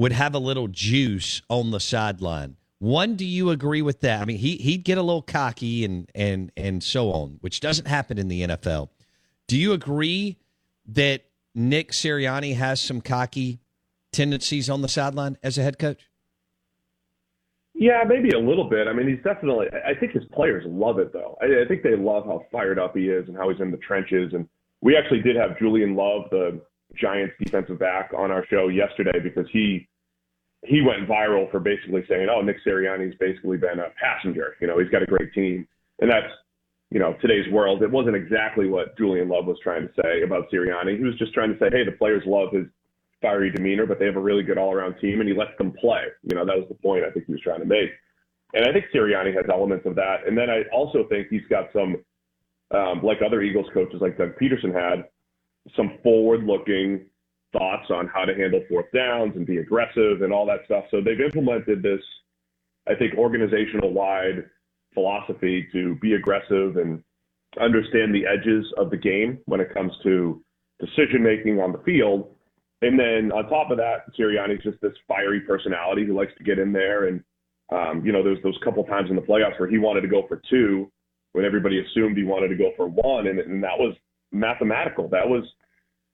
would 0.01 0.13
have 0.13 0.33
a 0.33 0.39
little 0.39 0.67
juice 0.67 1.43
on 1.47 1.69
the 1.69 1.79
sideline. 1.79 2.57
One, 2.79 3.15
do 3.15 3.23
you 3.23 3.51
agree 3.51 3.83
with 3.83 3.99
that? 3.99 4.19
I 4.19 4.25
mean, 4.25 4.39
he 4.39 4.55
he'd 4.55 4.83
get 4.83 4.97
a 4.97 5.03
little 5.03 5.21
cocky 5.21 5.85
and 5.85 6.09
and 6.15 6.51
and 6.57 6.83
so 6.83 7.11
on, 7.11 7.37
which 7.41 7.59
doesn't 7.59 7.87
happen 7.87 8.17
in 8.17 8.27
the 8.27 8.41
NFL. 8.41 8.89
Do 9.45 9.59
you 9.59 9.73
agree 9.73 10.39
that 10.87 11.25
Nick 11.53 11.91
Sirianni 11.91 12.55
has 12.55 12.81
some 12.81 12.99
cocky 12.99 13.59
tendencies 14.11 14.71
on 14.71 14.81
the 14.81 14.87
sideline 14.87 15.37
as 15.43 15.59
a 15.59 15.61
head 15.61 15.77
coach? 15.77 16.09
Yeah, 17.75 18.03
maybe 18.07 18.31
a 18.31 18.39
little 18.39 18.67
bit. 18.67 18.87
I 18.87 18.93
mean, 18.93 19.07
he's 19.07 19.23
definitely. 19.23 19.67
I 19.85 19.93
think 19.93 20.13
his 20.13 20.23
players 20.33 20.63
love 20.65 20.97
it 20.97 21.13
though. 21.13 21.37
I, 21.43 21.61
I 21.63 21.67
think 21.67 21.83
they 21.83 21.95
love 21.95 22.25
how 22.25 22.41
fired 22.51 22.79
up 22.79 22.97
he 22.97 23.09
is 23.09 23.27
and 23.27 23.37
how 23.37 23.51
he's 23.51 23.61
in 23.61 23.69
the 23.69 23.77
trenches. 23.77 24.33
And 24.33 24.49
we 24.81 24.97
actually 24.97 25.21
did 25.21 25.35
have 25.35 25.59
Julian 25.59 25.95
Love, 25.95 26.23
the 26.31 26.59
Giants 26.95 27.35
defensive 27.39 27.77
back, 27.77 28.09
on 28.17 28.31
our 28.31 28.43
show 28.47 28.67
yesterday 28.67 29.19
because 29.21 29.45
he 29.53 29.87
he 30.63 30.81
went 30.81 31.07
viral 31.07 31.49
for 31.51 31.59
basically 31.59 32.03
saying, 32.07 32.27
"Oh, 32.29 32.41
Nick 32.41 32.57
Sirianni's 32.65 33.15
basically 33.19 33.57
been 33.57 33.79
a 33.79 33.89
passenger. 33.99 34.55
You 34.61 34.67
know, 34.67 34.79
he's 34.79 34.89
got 34.89 35.03
a 35.03 35.07
great 35.07 35.33
team." 35.33 35.67
And 35.99 36.09
that's 36.09 36.31
you 36.89 36.99
know 36.99 37.15
today's 37.21 37.51
world. 37.51 37.81
It 37.81 37.91
wasn't 37.91 38.15
exactly 38.15 38.67
what 38.67 38.97
Julian 38.97 39.29
Love 39.29 39.45
was 39.45 39.57
trying 39.63 39.87
to 39.87 39.93
say 40.01 40.23
about 40.23 40.51
Sirianni. 40.51 40.97
He 40.97 41.03
was 41.03 41.17
just 41.17 41.33
trying 41.33 41.53
to 41.53 41.59
say, 41.59 41.69
"Hey, 41.71 41.83
the 41.83 41.91
players 41.91 42.23
love 42.25 42.53
his 42.53 42.67
fiery 43.21 43.51
demeanor, 43.51 43.85
but 43.85 43.99
they 43.99 44.05
have 44.05 44.15
a 44.15 44.21
really 44.21 44.43
good 44.43 44.57
all-around 44.57 44.95
team, 44.99 45.19
and 45.19 45.29
he 45.29 45.35
lets 45.35 45.55
them 45.57 45.71
play. 45.71 46.05
You 46.23 46.35
know, 46.35 46.45
that 46.45 46.57
was 46.57 46.67
the 46.67 46.75
point 46.75 47.05
I 47.05 47.11
think 47.11 47.27
he 47.27 47.31
was 47.31 47.41
trying 47.41 47.59
to 47.59 47.65
make. 47.65 47.91
And 48.53 48.65
I 48.65 48.73
think 48.73 48.85
Sirianni 48.93 49.33
has 49.35 49.45
elements 49.49 49.85
of 49.85 49.95
that. 49.95 50.27
And 50.27 50.37
then 50.37 50.49
I 50.49 50.63
also 50.73 51.05
think 51.07 51.27
he's 51.29 51.45
got 51.49 51.71
some, 51.71 52.03
um, 52.71 53.01
like 53.03 53.19
other 53.25 53.41
Eagles 53.41 53.67
coaches, 53.73 54.01
like 54.01 54.17
Doug 54.17 54.35
Pederson 54.41 54.73
had, 54.73 55.05
some 55.75 55.99
forward-looking 56.03 57.05
thoughts 57.53 57.89
on 57.89 58.07
how 58.07 58.25
to 58.25 58.33
handle 58.33 58.63
fourth 58.69 58.85
downs 58.93 59.33
and 59.35 59.45
be 59.45 59.57
aggressive 59.57 60.21
and 60.21 60.31
all 60.31 60.45
that 60.45 60.59
stuff. 60.65 60.85
So 60.91 61.01
they've 61.01 61.19
implemented 61.19 61.83
this, 61.83 62.01
I 62.87 62.95
think, 62.95 63.15
organizational-wide 63.15 64.45
philosophy 64.93 65.67
to 65.71 65.95
be 65.95 66.13
aggressive 66.13 66.77
and 66.77 67.03
understand 67.59 68.15
the 68.15 68.25
edges 68.25 68.65
of 68.77 68.89
the 68.89 68.97
game 68.97 69.39
when 69.45 69.59
it 69.59 69.73
comes 69.73 69.91
to 70.03 70.41
decision 70.79 71.21
making 71.23 71.59
on 71.59 71.71
the 71.71 71.79
field 71.79 72.35
and 72.81 72.99
then 72.99 73.31
on 73.31 73.47
top 73.47 73.69
of 73.69 73.77
that, 73.77 74.11
Sirianni's 74.17 74.63
just 74.63 74.81
this 74.81 74.93
fiery 75.07 75.41
personality 75.41 76.05
who 76.05 76.17
likes 76.17 76.33
to 76.37 76.43
get 76.43 76.57
in 76.57 76.73
there. 76.73 77.07
And, 77.07 77.23
um, 77.71 78.03
you 78.03 78.11
know, 78.11 78.23
there's 78.23 78.41
those 78.43 78.57
couple 78.63 78.83
times 78.85 79.09
in 79.09 79.15
the 79.15 79.21
playoffs 79.21 79.59
where 79.59 79.69
he 79.69 79.77
wanted 79.77 80.01
to 80.01 80.07
go 80.07 80.25
for 80.27 80.41
two 80.49 80.91
when 81.33 81.45
everybody 81.45 81.79
assumed 81.79 82.17
he 82.17 82.23
wanted 82.23 82.47
to 82.49 82.55
go 82.55 82.71
for 82.75 82.87
one. 82.87 83.27
And, 83.27 83.39
and 83.39 83.63
that 83.63 83.77
was 83.77 83.95
mathematical. 84.31 85.07
That 85.09 85.27
was, 85.27 85.43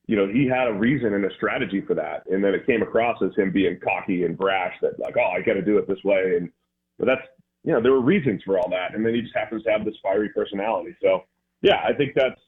you 0.08 0.16
know, 0.16 0.28
he 0.28 0.48
had 0.48 0.68
a 0.68 0.74
reason 0.74 1.14
and 1.14 1.26
a 1.26 1.34
strategy 1.36 1.82
for 1.86 1.94
that. 1.94 2.24
And 2.32 2.44
then 2.44 2.54
it 2.54 2.66
came 2.66 2.82
across 2.82 3.18
as 3.22 3.36
him 3.36 3.52
being 3.52 3.78
cocky 3.84 4.24
and 4.24 4.38
brash 4.38 4.74
that, 4.82 5.00
like, 5.00 5.16
oh, 5.18 5.32
I 5.36 5.42
got 5.42 5.54
to 5.54 5.62
do 5.62 5.78
it 5.78 5.88
this 5.88 6.04
way. 6.04 6.38
And, 6.38 6.50
but 6.98 7.06
that's, 7.06 7.28
you 7.64 7.74
know, 7.74 7.82
there 7.82 7.92
were 7.92 8.02
reasons 8.02 8.42
for 8.46 8.58
all 8.58 8.70
that. 8.70 8.96
And 8.96 9.06
then 9.06 9.14
he 9.14 9.22
just 9.22 9.36
happens 9.36 9.64
to 9.64 9.72
have 9.72 9.84
this 9.84 9.96
fiery 10.02 10.30
personality. 10.30 10.96
So, 11.02 11.24
yeah, 11.62 11.82
I 11.86 11.94
think 11.94 12.14
that's, 12.16 12.40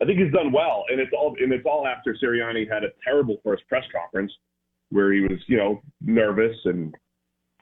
I 0.00 0.04
think 0.04 0.18
he's 0.18 0.32
done 0.32 0.52
well, 0.52 0.84
and 0.90 1.00
it's 1.00 1.12
all 1.16 1.34
and 1.40 1.52
it's 1.52 1.64
all 1.64 1.86
after 1.86 2.14
Sirianni 2.22 2.70
had 2.70 2.84
a 2.84 2.88
terrible 3.02 3.38
first 3.42 3.66
press 3.66 3.84
conference 3.90 4.30
where 4.90 5.12
he 5.12 5.20
was, 5.20 5.38
you 5.46 5.56
know, 5.56 5.80
nervous 6.02 6.56
and 6.64 6.94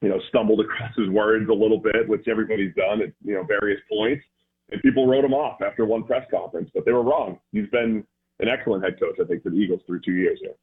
you 0.03 0.09
know 0.09 0.19
stumbled 0.31 0.61
across 0.65 0.91
his 0.97 1.09
words 1.11 1.49
a 1.49 1.55
little 1.55 1.79
bit, 1.79 2.09
which 2.09 2.27
everybody's 2.27 2.75
done 2.75 3.03
at 3.03 3.13
you 3.25 3.35
know 3.35 3.45
various 3.45 3.81
points, 3.89 4.25
and 4.71 4.83
people 4.83 5.07
wrote 5.07 5.25
him 5.25 5.33
off 5.33 5.63
after 5.63 5.85
one 5.85 6.03
press 6.03 6.27
conference, 6.29 6.71
but 6.75 6.85
they 6.85 6.93
were 6.93 7.05
wrong. 7.05 7.39
He's 7.53 7.69
been 7.71 8.05
an 8.41 8.49
excellent 8.49 8.85
head 8.85 8.99
coach, 8.99 9.17
I 9.21 9.25
think, 9.25 9.43
for 9.43 9.51
the 9.51 9.57
Eagles 9.57 9.81
through 9.87 10.01
two 10.01 10.15
years 10.15 10.39
here. 10.41 10.55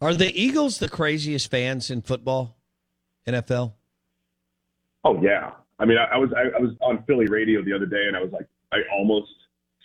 Are 0.00 0.14
the 0.14 0.30
Eagles 0.38 0.78
the 0.78 0.88
craziest 0.88 1.50
fans 1.50 1.90
in 1.90 2.02
football, 2.02 2.56
NFL? 3.26 3.72
Oh 5.04 5.20
yeah, 5.22 5.52
I 5.78 5.84
mean, 5.84 5.98
I, 5.98 6.14
I 6.14 6.18
was 6.18 6.30
I, 6.36 6.56
I 6.56 6.60
was 6.60 6.72
on 6.80 7.04
Philly 7.06 7.26
radio 7.26 7.62
the 7.62 7.72
other 7.72 7.86
day, 7.86 8.06
and 8.06 8.16
I 8.16 8.20
was 8.20 8.32
like, 8.32 8.46
I 8.72 8.78
almost 8.92 9.30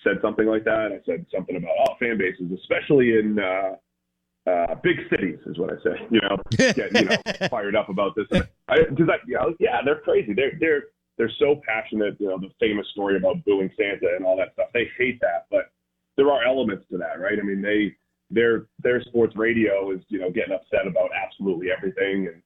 said 0.03 0.17
something 0.21 0.45
like 0.45 0.63
that. 0.65 0.91
I 0.91 0.99
said 1.05 1.25
something 1.33 1.55
about 1.55 1.71
oh 1.87 1.95
fan 1.99 2.17
bases, 2.17 2.51
especially 2.59 3.17
in 3.17 3.37
uh, 3.39 4.49
uh, 4.49 4.75
big 4.83 4.97
cities, 5.09 5.39
is 5.45 5.57
what 5.57 5.71
I 5.71 5.81
said. 5.83 6.07
You 6.09 6.21
know, 6.21 6.37
get 6.51 6.93
you 6.93 7.05
know 7.05 7.47
fired 7.49 7.75
up 7.75 7.89
about 7.89 8.15
this 8.15 8.25
because 8.29 8.47
I, 8.67 9.17
you 9.27 9.35
know, 9.35 9.53
yeah, 9.59 9.81
they're 9.83 9.99
crazy. 10.01 10.33
They're 10.33 10.53
they're 10.59 10.83
they're 11.17 11.31
so 11.39 11.61
passionate. 11.67 12.15
You 12.19 12.27
know, 12.27 12.39
the 12.39 12.49
famous 12.59 12.87
story 12.91 13.17
about 13.17 13.43
booing 13.45 13.69
Santa 13.77 14.15
and 14.15 14.25
all 14.25 14.37
that 14.37 14.53
stuff. 14.53 14.67
They 14.73 14.89
hate 14.97 15.19
that, 15.21 15.47
but 15.51 15.71
there 16.19 16.29
are 16.29 16.43
elements 16.45 16.85
to 16.91 16.97
that, 16.97 17.19
right? 17.19 17.39
I 17.39 17.43
mean, 17.43 17.61
they 17.61 17.95
their 18.29 18.67
their 18.83 19.01
sports 19.03 19.35
radio 19.37 19.91
is 19.91 20.01
you 20.09 20.19
know 20.19 20.29
getting 20.29 20.53
upset 20.53 20.85
about 20.85 21.09
absolutely 21.15 21.67
everything 21.75 22.27
and 22.27 22.43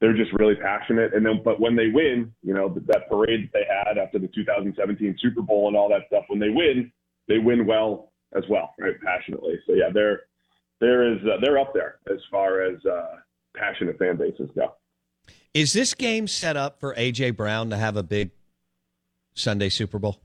they're 0.00 0.16
just 0.16 0.32
really 0.34 0.54
passionate. 0.54 1.14
And 1.14 1.24
then, 1.24 1.40
but 1.42 1.58
when 1.58 1.74
they 1.74 1.88
win, 1.88 2.32
you 2.42 2.52
know, 2.52 2.68
that 2.68 3.08
parade 3.08 3.44
that 3.44 3.52
they 3.52 3.64
had 3.66 3.98
after 3.98 4.18
the 4.18 4.28
2017 4.28 5.16
Super 5.20 5.40
Bowl 5.40 5.68
and 5.68 5.76
all 5.76 5.88
that 5.88 6.02
stuff, 6.06 6.24
when 6.28 6.38
they 6.38 6.50
win, 6.50 6.92
they 7.28 7.38
win 7.38 7.66
well 7.66 8.12
as 8.36 8.44
well, 8.50 8.74
right? 8.78 8.94
Passionately. 9.02 9.54
So 9.66 9.72
yeah, 9.72 9.88
they're 9.92 10.22
there 10.80 11.10
is 11.10 11.18
uh, 11.24 11.40
they're 11.40 11.58
up 11.58 11.72
there 11.72 11.96
as 12.12 12.20
far 12.30 12.62
as 12.62 12.76
uh, 12.84 13.16
passionate 13.56 13.98
fan 13.98 14.16
bases 14.16 14.50
go. 14.54 14.74
Is 15.54 15.72
this 15.72 15.94
game 15.94 16.28
set 16.28 16.56
up 16.56 16.78
for 16.78 16.94
AJ 16.94 17.34
Brown 17.36 17.70
to 17.70 17.76
have 17.76 17.96
a 17.96 18.02
big 18.02 18.30
Sunday 19.34 19.70
Super 19.70 19.98
Bowl? 19.98 20.20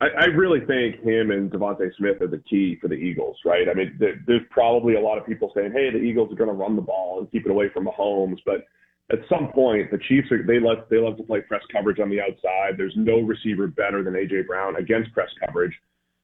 I, 0.00 0.06
I 0.06 0.24
really 0.26 0.60
think 0.60 1.02
him 1.02 1.30
and 1.30 1.50
DeVonta 1.50 1.90
Smith 1.96 2.22
are 2.22 2.28
the 2.28 2.42
key 2.48 2.78
for 2.80 2.88
the 2.88 2.94
Eagles, 2.94 3.36
right? 3.44 3.68
I 3.68 3.74
mean, 3.74 3.96
there, 3.98 4.20
there's 4.26 4.46
probably 4.50 4.94
a 4.94 5.00
lot 5.00 5.18
of 5.18 5.26
people 5.26 5.52
saying, 5.54 5.72
"Hey, 5.72 5.90
the 5.90 5.98
Eagles 5.98 6.32
are 6.32 6.36
going 6.36 6.48
to 6.48 6.54
run 6.54 6.76
the 6.76 6.82
ball 6.82 7.20
and 7.20 7.30
keep 7.30 7.44
it 7.44 7.50
away 7.50 7.68
from 7.72 7.86
Mahomes," 7.86 8.38
but 8.46 8.64
at 9.12 9.18
some 9.28 9.50
point, 9.52 9.90
the 9.90 9.98
Chiefs 10.08 10.30
are, 10.30 10.42
they 10.42 10.60
love 10.60 10.84
they 10.88 10.98
love 10.98 11.16
to 11.16 11.22
play 11.22 11.40
press 11.40 11.62
coverage 11.72 11.98
on 11.98 12.10
the 12.10 12.20
outside. 12.20 12.76
There's 12.76 12.94
no 12.96 13.20
receiver 13.20 13.66
better 13.66 14.02
than 14.02 14.14
AJ 14.14 14.46
Brown 14.46 14.76
against 14.76 15.12
press 15.12 15.28
coverage. 15.44 15.74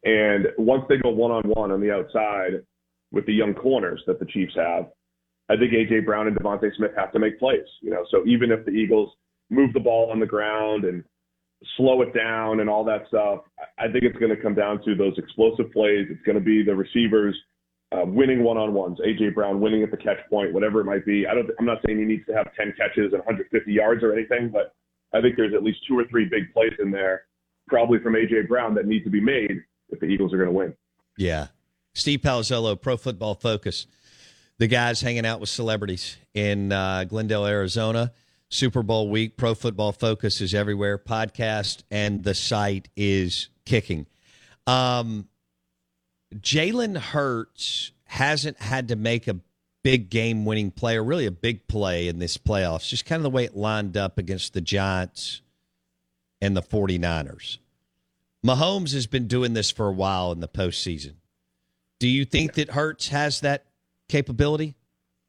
And 0.05 0.47
once 0.57 0.85
they 0.89 0.99
go 0.99 1.11
one 1.11 1.33
on 1.33 1.43
one 1.49 1.73
on 1.73 1.81
the 1.81 1.91
outside 1.91 2.65
with 3.11 3.27
the 3.27 3.33
young 3.35 3.55
corners 3.55 4.03
that 4.07 4.21
the 4.21 4.27
Chiefs 4.27 4.55
have, 4.57 4.87
I 5.49 5.57
think 5.57 5.73
AJ 5.73 6.05
Brown 6.05 6.29
and 6.29 6.37
DeVonta 6.37 6.75
Smith 6.77 6.93
have 6.97 7.13
to 7.13 7.19
make 7.19 7.39
plays. 7.39 7.67
You 7.81 7.91
know, 7.91 8.05
so 8.11 8.25
even 8.25 8.53
if 8.53 8.65
the 8.65 8.71
Eagles 8.71 9.13
move 9.51 9.73
the 9.73 9.81
ball 9.81 10.11
on 10.11 10.21
the 10.21 10.27
ground 10.27 10.85
and 10.85 11.03
slow 11.77 12.03
it 12.03 12.15
down 12.15 12.61
and 12.61 12.69
all 12.69 12.85
that 12.85 13.07
stuff, 13.09 13.41
I 13.79 13.89
think 13.91 14.05
it's 14.05 14.19
going 14.19 14.35
to 14.35 14.41
come 14.41 14.55
down 14.55 14.83
to 14.85 14.95
those 14.95 15.17
explosive 15.19 15.73
plays. 15.73 16.07
It's 16.11 16.23
going 16.23 16.39
to 16.39 16.45
be 16.45 16.63
the 16.63 16.75
receivers 16.75 17.37
uh, 17.93 18.05
winning 18.05 18.43
one 18.43 18.57
on 18.57 18.75
ones, 18.75 18.99
AJ 19.01 19.35
Brown 19.35 19.61
winning 19.61 19.83
at 19.83 19.91
the 19.91 19.97
catch 19.97 20.19
point, 20.29 20.53
whatever 20.53 20.81
it 20.81 20.85
might 20.85 21.07
be. 21.07 21.27
I 21.27 21.35
don't. 21.35 21.49
I'm 21.59 21.67
not 21.67 21.79
saying 21.87 21.99
he 21.99 22.05
needs 22.05 22.27
to 22.27 22.35
have 22.35 22.53
10 22.55 22.75
catches 22.77 23.13
and 23.13 23.23
150 23.25 23.73
yards 23.73 24.03
or 24.03 24.13
anything, 24.13 24.51
but 24.53 24.75
I 25.15 25.21
think 25.21 25.37
there's 25.37 25.55
at 25.55 25.63
least 25.63 25.79
two 25.89 25.99
or 25.99 26.05
three 26.11 26.25
big 26.25 26.53
plays 26.53 26.73
in 26.81 26.91
there, 26.91 27.23
probably 27.69 27.99
from 28.01 28.15
AJ 28.15 28.49
Brown, 28.49 28.75
that 28.75 28.87
need 28.87 29.05
to 29.05 29.11
be 29.11 29.21
made 29.21 29.63
if 29.91 30.01
the 30.01 30.07
Eagles 30.07 30.33
are 30.33 30.37
going 30.37 30.49
to 30.49 30.55
win. 30.55 30.75
Yeah. 31.17 31.49
Steve 31.95 32.21
Palazzolo, 32.21 32.81
Pro 32.81 32.97
Football 32.97 33.37
Focus. 33.37 33.87
The 34.59 34.67
guys 34.67 35.01
hanging 35.01 35.27
out 35.27 35.41
with 35.41 35.49
celebrities 35.49 36.17
in 36.35 36.73
uh, 36.73 37.05
Glendale, 37.05 37.47
Arizona. 37.47 38.13
Super 38.49 38.83
Bowl 38.83 39.09
week. 39.09 39.37
Pro 39.37 39.55
Football 39.55 39.93
Focus 39.93 40.41
is 40.41 40.55
everywhere. 40.55 40.99
Podcast 40.99 41.83
and 41.91 42.23
the 42.23 42.35
site 42.35 42.89
is 42.97 43.49
kicking. 43.65 44.07
Um, 44.67 45.29
Jalen 46.35 46.97
Hurts 46.97 47.93
hasn't 48.05 48.61
had 48.61 48.89
to 48.89 48.97
make 48.97 49.29
a 49.29 49.41
big 49.83 50.11
game 50.11 50.45
winning 50.45 50.71
play 50.71 50.97
or 50.97 51.05
really 51.05 51.27
a 51.27 51.31
big 51.31 51.69
play 51.69 52.09
in 52.09 52.19
this 52.19 52.37
playoffs, 52.37 52.89
just 52.89 53.05
kind 53.05 53.21
of 53.21 53.23
the 53.25 53.31
way 53.31 53.45
it 53.45 53.57
lined 53.57 53.97
up 53.97 54.19
against 54.19 54.53
the 54.53 54.61
Giants 54.61 55.43
and 56.41 56.57
the 56.57 56.63
49ers. 56.63 57.59
Mahomes 58.45 58.93
has 58.95 59.07
been 59.07 59.27
doing 59.27 59.55
this 59.55 59.71
for 59.71 59.87
a 59.89 59.93
while 59.93 60.33
in 60.33 60.41
the 60.41 60.49
postseason. 60.49 61.15
Do 61.99 62.09
you 62.09 62.25
think 62.25 62.55
that 62.55 62.71
Hurts 62.71 63.09
has 63.09 63.41
that 63.41 63.67
capability 64.09 64.77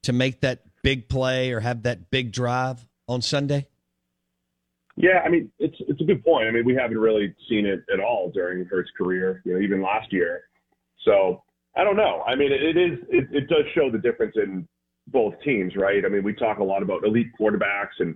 to 0.03 0.13
make 0.13 0.41
that 0.41 0.63
big 0.83 1.07
play 1.07 1.51
or 1.51 1.59
have 1.59 1.83
that 1.83 2.09
big 2.09 2.31
drive 2.31 2.86
on 3.07 3.21
Sunday? 3.21 3.67
Yeah, 4.95 5.19
I 5.23 5.29
mean 5.29 5.51
it's 5.59 5.75
it's 5.79 6.01
a 6.01 6.03
good 6.03 6.23
point. 6.23 6.47
I 6.47 6.51
mean 6.51 6.65
we 6.65 6.75
haven't 6.75 6.97
really 6.97 7.33
seen 7.47 7.65
it 7.65 7.83
at 7.93 7.99
all 7.99 8.31
during 8.33 8.65
Hurts' 8.65 8.89
career, 8.97 9.41
you 9.45 9.53
know, 9.53 9.59
even 9.59 9.81
last 9.81 10.11
year. 10.11 10.41
So 11.05 11.43
I 11.75 11.83
don't 11.83 11.97
know. 11.97 12.23
I 12.25 12.35
mean 12.35 12.51
it, 12.51 12.63
it 12.63 12.77
is 12.77 12.99
it, 13.09 13.27
it 13.31 13.47
does 13.47 13.65
show 13.75 13.91
the 13.91 13.99
difference 13.99 14.35
in 14.35 14.67
both 15.07 15.35
teams, 15.43 15.75
right? 15.75 16.03
I 16.03 16.09
mean 16.09 16.23
we 16.23 16.33
talk 16.33 16.57
a 16.57 16.63
lot 16.63 16.81
about 16.81 17.05
elite 17.05 17.27
quarterbacks 17.39 17.99
and 17.99 18.15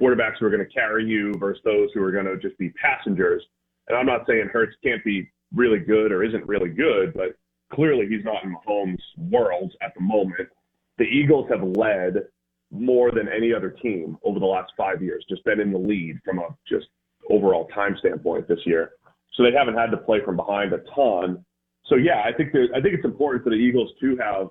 quarterbacks 0.00 0.38
who 0.38 0.46
are 0.46 0.50
going 0.50 0.64
to 0.64 0.72
carry 0.72 1.04
you 1.04 1.34
versus 1.38 1.62
those 1.64 1.88
who 1.94 2.02
are 2.02 2.12
going 2.12 2.26
to 2.26 2.38
just 2.38 2.56
be 2.58 2.70
passengers. 2.70 3.42
And 3.88 3.98
I'm 3.98 4.06
not 4.06 4.24
saying 4.28 4.48
Hurts 4.52 4.76
can't 4.84 5.04
be 5.04 5.28
really 5.52 5.80
good 5.80 6.12
or 6.12 6.22
isn't 6.22 6.46
really 6.46 6.70
good, 6.70 7.12
but 7.12 7.34
clearly 7.72 8.06
he's 8.08 8.24
not 8.24 8.44
in 8.44 8.54
Mahomes' 8.54 8.98
world 9.30 9.72
at 9.82 9.92
the 9.94 10.00
moment. 10.00 10.48
The 10.98 11.04
Eagles 11.04 11.48
have 11.50 11.62
led 11.62 12.22
more 12.70 13.10
than 13.10 13.28
any 13.28 13.52
other 13.52 13.70
team 13.70 14.16
over 14.24 14.38
the 14.38 14.46
last 14.46 14.72
five 14.76 15.02
years, 15.02 15.24
just 15.28 15.44
been 15.44 15.60
in 15.60 15.72
the 15.72 15.78
lead 15.78 16.18
from 16.24 16.38
a 16.38 16.48
just 16.68 16.86
overall 17.28 17.66
time 17.68 17.96
standpoint 17.98 18.48
this 18.48 18.60
year. 18.64 18.92
So 19.34 19.42
they 19.42 19.52
haven't 19.56 19.74
had 19.74 19.90
to 19.90 19.96
play 19.96 20.18
from 20.24 20.36
behind 20.36 20.72
a 20.72 20.78
ton. 20.94 21.44
So 21.86 21.96
yeah, 21.96 22.22
I 22.24 22.32
think 22.32 22.50
I 22.74 22.80
think 22.80 22.94
it's 22.94 23.04
important 23.04 23.42
for 23.44 23.50
the 23.50 23.56
Eagles 23.56 23.90
to 24.00 24.16
have 24.16 24.48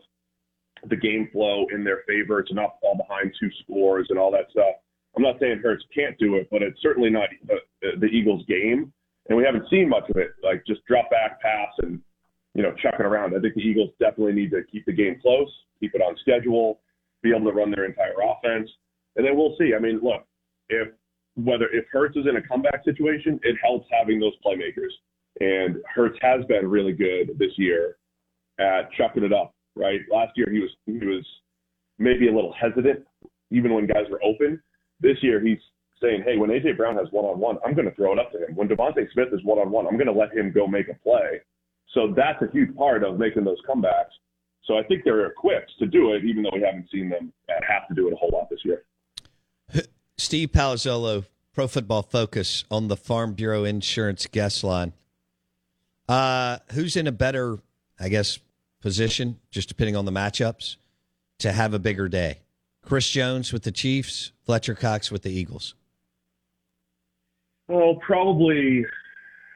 the 0.89 0.95
game 0.95 1.29
flow 1.31 1.65
in 1.73 1.83
their 1.83 2.03
favor 2.07 2.41
to 2.41 2.53
not 2.53 2.79
fall 2.81 2.95
behind 2.95 3.33
two 3.39 3.49
scores 3.63 4.07
and 4.09 4.19
all 4.19 4.31
that 4.31 4.49
stuff. 4.51 4.75
I'm 5.15 5.23
not 5.23 5.39
saying 5.39 5.61
Hurts 5.63 5.83
can't 5.93 6.17
do 6.17 6.35
it, 6.35 6.47
but 6.51 6.61
it's 6.61 6.81
certainly 6.81 7.09
not 7.09 7.29
the, 7.45 7.57
the 7.99 8.05
Eagles' 8.05 8.45
game, 8.47 8.93
and 9.27 9.37
we 9.37 9.43
haven't 9.43 9.69
seen 9.69 9.89
much 9.89 10.09
of 10.09 10.17
it. 10.17 10.31
Like 10.43 10.65
just 10.65 10.85
drop 10.85 11.09
back, 11.09 11.41
pass, 11.41 11.69
and 11.79 11.99
you 12.53 12.63
know 12.63 12.73
chuck 12.81 12.95
it 12.99 13.05
around. 13.05 13.35
I 13.35 13.39
think 13.39 13.55
the 13.55 13.61
Eagles 13.61 13.89
definitely 13.99 14.33
need 14.33 14.51
to 14.51 14.61
keep 14.71 14.85
the 14.85 14.93
game 14.93 15.19
close, 15.21 15.49
keep 15.79 15.95
it 15.95 16.01
on 16.01 16.15
schedule, 16.21 16.79
be 17.21 17.31
able 17.35 17.51
to 17.51 17.57
run 17.57 17.71
their 17.71 17.85
entire 17.85 18.15
offense, 18.23 18.69
and 19.15 19.25
then 19.25 19.35
we'll 19.35 19.55
see. 19.57 19.73
I 19.75 19.79
mean, 19.79 19.99
look, 20.01 20.25
if 20.69 20.89
whether 21.35 21.65
if 21.71 21.85
Hurts 21.91 22.17
is 22.17 22.25
in 22.27 22.37
a 22.37 22.41
comeback 22.41 22.83
situation, 22.83 23.39
it 23.43 23.55
helps 23.61 23.87
having 23.91 24.19
those 24.19 24.33
playmakers. 24.45 24.91
And 25.39 25.77
Hurts 25.93 26.17
has 26.21 26.43
been 26.45 26.67
really 26.67 26.93
good 26.93 27.37
this 27.37 27.51
year 27.57 27.97
at 28.59 28.91
chucking 28.97 29.23
it 29.23 29.33
up. 29.33 29.53
Right, 29.75 30.01
last 30.11 30.33
year 30.35 30.49
he 30.51 30.59
was 30.59 30.69
he 30.85 30.97
was 31.05 31.25
maybe 31.99 32.27
a 32.27 32.33
little 32.33 32.53
hesitant, 32.59 33.05
even 33.51 33.73
when 33.73 33.87
guys 33.87 34.05
were 34.09 34.21
open. 34.23 34.61
This 34.99 35.17
year 35.21 35.39
he's 35.39 35.59
saying, 36.01 36.23
hey, 36.25 36.37
when 36.37 36.49
AJ 36.49 36.77
Brown 36.77 36.95
has 36.97 37.07
one 37.11 37.25
on 37.25 37.39
one, 37.39 37.57
I'm 37.65 37.75
going 37.75 37.87
to 37.87 37.95
throw 37.95 38.13
it 38.13 38.19
up 38.19 38.31
to 38.31 38.37
him. 38.39 38.55
When 38.55 38.67
DeVonta 38.67 39.05
Smith 39.13 39.29
is 39.31 39.43
one 39.43 39.59
on 39.59 39.71
one, 39.71 39.85
I'm 39.87 39.95
going 39.95 40.07
to 40.07 40.13
let 40.13 40.33
him 40.33 40.51
go 40.51 40.67
make 40.67 40.87
a 40.89 40.95
play. 40.95 41.41
So 41.93 42.13
that's 42.15 42.41
a 42.41 42.51
huge 42.51 42.75
part 42.75 43.03
of 43.03 43.17
making 43.17 43.43
those 43.43 43.61
comebacks. 43.67 44.15
So 44.65 44.77
I 44.77 44.83
think 44.83 45.03
they're 45.03 45.25
equipped 45.25 45.71
to 45.79 45.87
do 45.87 46.13
it, 46.13 46.23
even 46.23 46.43
though 46.43 46.51
we 46.53 46.61
haven't 46.61 46.89
seen 46.91 47.09
them 47.09 47.33
have 47.67 47.87
to 47.87 47.95
do 47.95 48.07
it 48.07 48.13
a 48.13 48.15
whole 48.15 48.29
lot 48.31 48.49
this 48.49 48.59
year. 48.63 48.83
Steve 50.17 50.49
Palazzolo, 50.49 51.25
Pro 51.53 51.67
Football 51.67 52.03
Focus 52.03 52.65
on 52.69 52.87
the 52.87 52.95
Farm 52.95 53.33
Bureau 53.33 53.63
Insurance 53.63 54.27
guest 54.27 54.63
line. 54.63 54.93
Uh, 56.07 56.57
who's 56.73 56.95
in 56.95 57.07
a 57.07 57.11
better, 57.11 57.57
I 57.99 58.09
guess, 58.09 58.39
position, 58.81 59.39
just 59.51 59.67
depending 59.67 59.95
on 59.95 60.05
the 60.05 60.11
matchups, 60.11 60.77
to 61.39 61.51
have 61.51 61.73
a 61.73 61.79
bigger 61.79 62.07
day? 62.07 62.39
Chris 62.83 63.09
Jones 63.09 63.53
with 63.53 63.63
the 63.63 63.71
Chiefs, 63.71 64.31
Fletcher 64.45 64.75
Cox 64.75 65.11
with 65.11 65.23
the 65.23 65.31
Eagles. 65.31 65.75
Oh, 67.69 67.95
probably. 68.05 68.85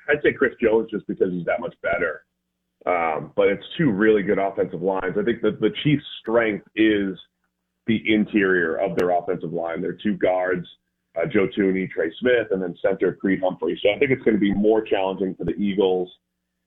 I'd 0.09 0.21
say 0.21 0.33
Chris 0.33 0.53
Jones 0.61 0.89
just 0.91 1.07
because 1.07 1.31
he's 1.31 1.45
that 1.45 1.59
much 1.59 1.73
better. 1.81 2.25
Um, 2.85 3.31
but 3.35 3.47
it's 3.47 3.63
two 3.77 3.91
really 3.91 4.23
good 4.23 4.39
offensive 4.39 4.81
lines. 4.81 5.15
I 5.17 5.23
think 5.23 5.41
that 5.41 5.61
the 5.61 5.71
Chiefs' 5.83 6.03
strength 6.19 6.67
is 6.75 7.17
the 7.87 8.01
interior 8.13 8.75
of 8.75 8.97
their 8.97 9.11
offensive 9.11 9.53
line. 9.53 9.81
Their 9.81 9.93
two 9.93 10.17
guards, 10.17 10.67
uh, 11.17 11.25
Joe 11.25 11.47
Thuney, 11.57 11.89
Trey 11.89 12.11
Smith, 12.19 12.47
and 12.51 12.61
then 12.61 12.75
center 12.81 13.13
Creed 13.13 13.39
Humphrey. 13.41 13.79
So 13.81 13.89
I 13.91 13.99
think 13.99 14.11
it's 14.11 14.23
going 14.23 14.35
to 14.35 14.41
be 14.41 14.53
more 14.53 14.81
challenging 14.81 15.35
for 15.35 15.45
the 15.45 15.53
Eagles 15.53 16.11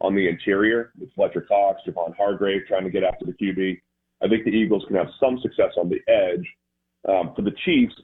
on 0.01 0.15
the 0.15 0.27
interior 0.29 0.93
with 0.99 1.13
Fletcher 1.15 1.43
Cox, 1.43 1.81
Javon 1.87 2.17
Hargrave 2.17 2.63
trying 2.67 2.85
to 2.85 2.91
get 2.91 3.03
after 3.03 3.27
the 3.27 3.33
QB. 3.33 3.81
I 4.23 4.29
think 4.29 4.45
the 4.45 4.51
Eagles 4.51 4.85
can 4.87 4.97
have 4.97 5.09
some 5.21 5.39
success 5.41 5.73
on 5.77 5.91
the 5.91 6.01
edge. 6.11 6.47
Um, 7.09 7.35
for 7.37 7.43
the 7.43 7.53
Chiefs, 7.65 7.95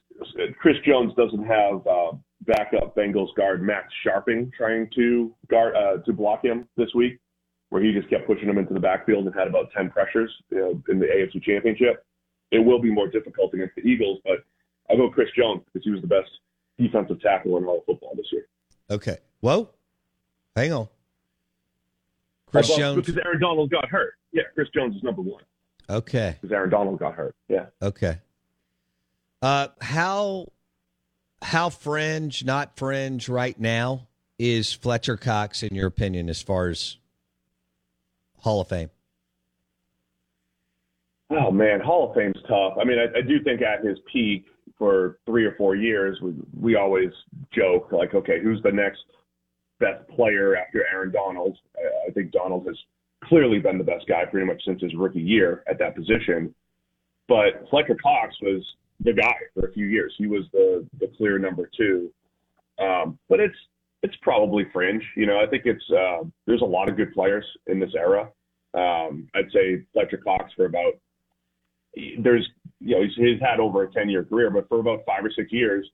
Chris 0.60 0.76
Jones 0.86 1.12
doesn't 1.16 1.44
have 1.44 1.86
uh, 1.86 2.12
backup 2.42 2.94
Bengals 2.94 3.34
guard 3.36 3.62
Max 3.62 3.88
Scharping 4.04 4.52
trying 4.52 4.88
to 4.94 5.34
guard 5.50 5.74
uh, 5.74 6.02
to 6.04 6.12
block 6.12 6.44
him 6.44 6.68
this 6.76 6.88
week 6.94 7.18
where 7.72 7.82
he 7.82 7.90
just 7.90 8.10
kept 8.10 8.26
pushing 8.26 8.48
them 8.48 8.58
into 8.58 8.74
the 8.74 8.80
backfield 8.80 9.24
and 9.24 9.34
had 9.34 9.48
about 9.48 9.72
10 9.74 9.88
pressures 9.88 10.30
you 10.50 10.58
know, 10.58 10.82
in 10.90 10.98
the 10.98 11.06
AFC 11.06 11.42
Championship. 11.42 12.04
It 12.50 12.58
will 12.58 12.78
be 12.78 12.92
more 12.92 13.08
difficult 13.08 13.54
against 13.54 13.74
the 13.76 13.80
Eagles, 13.80 14.18
but 14.26 14.44
I'll 14.90 14.98
go 14.98 15.08
Chris 15.08 15.30
Jones 15.34 15.62
because 15.64 15.82
he 15.82 15.90
was 15.90 16.02
the 16.02 16.06
best 16.06 16.28
defensive 16.78 17.18
tackle 17.22 17.56
in 17.56 17.64
all 17.64 17.78
of 17.78 17.86
football 17.86 18.12
this 18.14 18.26
year. 18.30 18.46
Okay. 18.90 19.16
Whoa. 19.40 19.70
Hang 20.54 20.74
on. 20.74 20.88
Chris 22.50 22.76
Jones. 22.76 23.06
Because 23.06 23.16
Aaron 23.24 23.40
Donald 23.40 23.70
got 23.70 23.88
hurt. 23.88 24.16
Yeah, 24.32 24.42
Chris 24.54 24.68
Jones 24.74 24.94
is 24.94 25.02
number 25.02 25.22
one. 25.22 25.42
Okay. 25.88 26.36
Because 26.42 26.52
Aaron 26.52 26.68
Donald 26.68 26.98
got 26.98 27.14
hurt. 27.14 27.34
Yeah. 27.48 27.66
Okay. 27.80 28.18
Uh, 29.40 29.68
how 29.80 30.52
how 31.40 31.70
fringe, 31.70 32.44
not 32.44 32.76
fringe, 32.76 33.30
right 33.30 33.58
now 33.58 34.08
is 34.38 34.74
Fletcher 34.74 35.16
Cox 35.16 35.62
in 35.62 35.74
your 35.74 35.86
opinion, 35.86 36.28
as 36.28 36.42
far 36.42 36.68
as 36.68 36.98
Hall 38.42 38.60
of 38.60 38.68
Fame? 38.68 38.90
Oh 41.30 41.50
man, 41.50 41.80
Hall 41.80 42.10
of 42.10 42.16
Fame's 42.16 42.40
tough. 42.46 42.74
I 42.80 42.84
mean, 42.84 42.98
I, 42.98 43.18
I 43.18 43.22
do 43.22 43.42
think 43.42 43.62
at 43.62 43.84
his 43.84 43.98
peak 44.12 44.44
for 44.76 45.18
three 45.26 45.44
or 45.44 45.54
four 45.56 45.74
years, 45.76 46.18
we 46.20 46.34
we 46.60 46.76
always 46.76 47.10
joke 47.52 47.90
like, 47.92 48.14
okay, 48.14 48.42
who's 48.42 48.62
the 48.62 48.72
next 48.72 49.00
best 49.80 50.06
player 50.08 50.56
after 50.56 50.84
Aaron 50.92 51.10
Donald? 51.10 51.56
I, 51.76 52.10
I 52.10 52.12
think 52.12 52.32
Donald 52.32 52.66
has 52.66 52.76
clearly 53.24 53.60
been 53.60 53.78
the 53.78 53.84
best 53.84 54.06
guy 54.08 54.24
pretty 54.24 54.46
much 54.46 54.62
since 54.66 54.82
his 54.82 54.94
rookie 54.94 55.20
year 55.20 55.62
at 55.68 55.78
that 55.78 55.94
position. 55.94 56.54
But 57.28 57.64
Fletcher 57.70 57.96
Cox 58.02 58.34
was 58.42 58.62
the 59.00 59.12
guy 59.12 59.34
for 59.54 59.68
a 59.68 59.72
few 59.72 59.86
years. 59.86 60.12
He 60.18 60.26
was 60.26 60.42
the 60.52 60.86
the 61.00 61.10
clear 61.16 61.38
number 61.38 61.70
two. 61.76 62.12
Um, 62.78 63.18
but 63.28 63.40
it's 63.40 63.54
it's 63.54 63.71
probably 64.22 64.64
fringe. 64.72 65.02
You 65.16 65.26
know, 65.26 65.40
I 65.40 65.46
think 65.46 65.64
it's 65.66 65.84
uh, 65.90 66.24
there's 66.46 66.62
a 66.62 66.66
lot 66.66 66.88
of 66.88 66.96
good 66.96 67.12
players 67.12 67.44
in 67.66 67.78
this 67.78 67.92
era. 67.96 68.28
Um, 68.74 69.28
I'd 69.34 69.50
say 69.52 69.82
Fletcher 69.92 70.18
Cox 70.18 70.52
for 70.56 70.64
about 70.66 70.94
there's 72.20 72.48
you 72.80 72.96
know 72.96 73.02
he's, 73.02 73.14
he's 73.16 73.40
had 73.40 73.60
over 73.60 73.82
a 73.82 73.92
ten 73.92 74.08
year 74.08 74.24
career, 74.24 74.50
but 74.50 74.68
for 74.68 74.80
about 74.80 75.00
five 75.06 75.24
or 75.24 75.30
six 75.30 75.52
years 75.52 75.88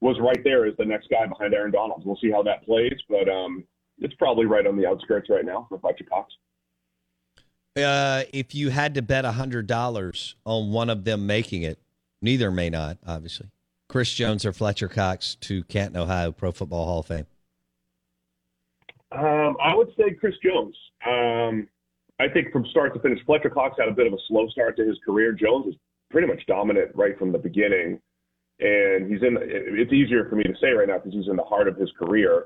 was 0.00 0.16
right 0.20 0.42
there 0.44 0.66
as 0.66 0.74
the 0.78 0.84
next 0.84 1.08
guy 1.08 1.26
behind 1.26 1.54
Aaron 1.54 1.72
Donald. 1.72 2.02
We'll 2.04 2.18
see 2.20 2.30
how 2.30 2.42
that 2.44 2.64
plays, 2.64 2.94
but 3.08 3.28
um, 3.28 3.64
it's 3.98 4.14
probably 4.14 4.46
right 4.46 4.66
on 4.66 4.76
the 4.76 4.86
outskirts 4.86 5.28
right 5.28 5.44
now 5.44 5.66
for 5.68 5.78
Fletcher 5.78 6.04
Cox. 6.08 6.32
Uh, 7.76 8.22
if 8.32 8.54
you 8.54 8.70
had 8.70 8.94
to 8.94 9.02
bet 9.02 9.24
a 9.24 9.32
hundred 9.32 9.66
dollars 9.66 10.36
on 10.44 10.72
one 10.72 10.90
of 10.90 11.04
them 11.04 11.26
making 11.26 11.62
it, 11.62 11.80
neither 12.22 12.50
may 12.50 12.70
not, 12.70 12.98
obviously. 13.06 13.48
Chris 13.88 14.12
Jones 14.12 14.44
or 14.44 14.52
Fletcher 14.52 14.88
Cox 14.88 15.34
to 15.36 15.64
Canton, 15.64 15.96
Ohio 15.96 16.30
Pro 16.30 16.52
Football 16.52 16.84
Hall 16.84 17.00
of 17.00 17.06
Fame. 17.06 17.26
Um, 19.12 19.56
I 19.62 19.74
would 19.74 19.88
say 19.96 20.14
Chris 20.18 20.34
Jones. 20.42 20.76
Um, 21.06 21.68
I 22.20 22.28
think 22.28 22.52
from 22.52 22.66
start 22.66 22.94
to 22.94 23.00
finish, 23.00 23.18
Fletcher 23.24 23.50
Cox 23.50 23.76
had 23.78 23.88
a 23.88 23.92
bit 23.92 24.06
of 24.06 24.12
a 24.12 24.18
slow 24.26 24.48
start 24.48 24.76
to 24.76 24.86
his 24.86 24.98
career. 25.04 25.32
Jones 25.32 25.66
was 25.66 25.74
pretty 26.10 26.26
much 26.26 26.44
dominant 26.46 26.90
right 26.94 27.18
from 27.18 27.32
the 27.32 27.38
beginning, 27.38 28.00
and 28.60 29.10
he's 29.10 29.22
in. 29.22 29.38
It's 29.40 29.92
easier 29.92 30.28
for 30.28 30.36
me 30.36 30.44
to 30.44 30.54
say 30.60 30.70
right 30.70 30.88
now 30.88 30.98
because 30.98 31.12
he's 31.12 31.28
in 31.28 31.36
the 31.36 31.44
heart 31.44 31.68
of 31.68 31.76
his 31.76 31.90
career. 31.98 32.44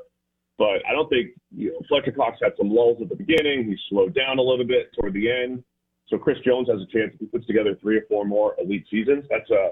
But 0.58 0.86
I 0.88 0.92
don't 0.92 1.08
think 1.08 1.30
you 1.50 1.72
know 1.72 1.80
Fletcher 1.88 2.12
Cox 2.12 2.38
had 2.42 2.52
some 2.58 2.70
lulls 2.70 2.98
at 3.00 3.08
the 3.08 3.16
beginning. 3.16 3.64
He 3.64 3.76
slowed 3.88 4.14
down 4.14 4.38
a 4.38 4.42
little 4.42 4.66
bit 4.66 4.92
toward 4.98 5.14
the 5.14 5.30
end. 5.30 5.64
So 6.08 6.18
Chris 6.18 6.36
Jones 6.44 6.68
has 6.68 6.80
a 6.80 6.86
chance 6.86 7.14
if 7.14 7.20
he 7.20 7.26
puts 7.26 7.46
together 7.46 7.76
three 7.80 7.96
or 7.96 8.02
four 8.08 8.26
more 8.26 8.54
elite 8.62 8.84
seasons. 8.90 9.24
That's 9.30 9.50
a 9.50 9.70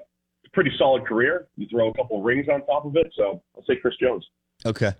pretty 0.52 0.70
solid 0.78 1.04
career. 1.06 1.48
You 1.56 1.66
throw 1.70 1.90
a 1.90 1.94
couple 1.94 2.22
rings 2.22 2.48
on 2.48 2.64
top 2.64 2.86
of 2.86 2.96
it. 2.96 3.12
So 3.14 3.42
I'll 3.54 3.64
say 3.64 3.76
Chris 3.76 3.94
Jones. 4.00 4.26
Okay. 4.64 4.92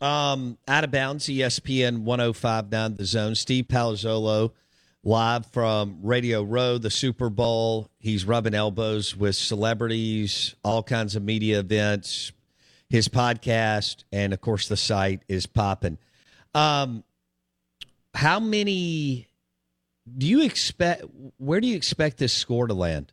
Um, 0.00 0.56
out 0.66 0.84
of 0.84 0.90
bounds, 0.90 1.26
ESPN 1.26 2.02
1059 2.02 2.94
The 2.96 3.04
Zone. 3.04 3.34
Steve 3.34 3.66
Palazzolo 3.66 4.52
live 5.02 5.46
from 5.46 5.98
Radio 6.02 6.42
Row, 6.42 6.78
the 6.78 6.90
Super 6.90 7.30
Bowl. 7.30 7.90
He's 7.98 8.24
rubbing 8.24 8.54
elbows 8.54 9.16
with 9.16 9.36
celebrities, 9.36 10.54
all 10.64 10.82
kinds 10.82 11.16
of 11.16 11.22
media 11.22 11.60
events. 11.60 12.32
His 12.88 13.08
podcast, 13.08 14.04
and 14.10 14.32
of 14.32 14.40
course, 14.40 14.68
the 14.68 14.76
site 14.76 15.22
is 15.28 15.46
popping. 15.46 15.98
Um, 16.54 17.04
how 18.14 18.40
many 18.40 19.28
do 20.18 20.26
you 20.26 20.42
expect? 20.42 21.04
Where 21.36 21.60
do 21.60 21.68
you 21.68 21.76
expect 21.76 22.18
this 22.18 22.32
score 22.32 22.66
to 22.66 22.74
land 22.74 23.12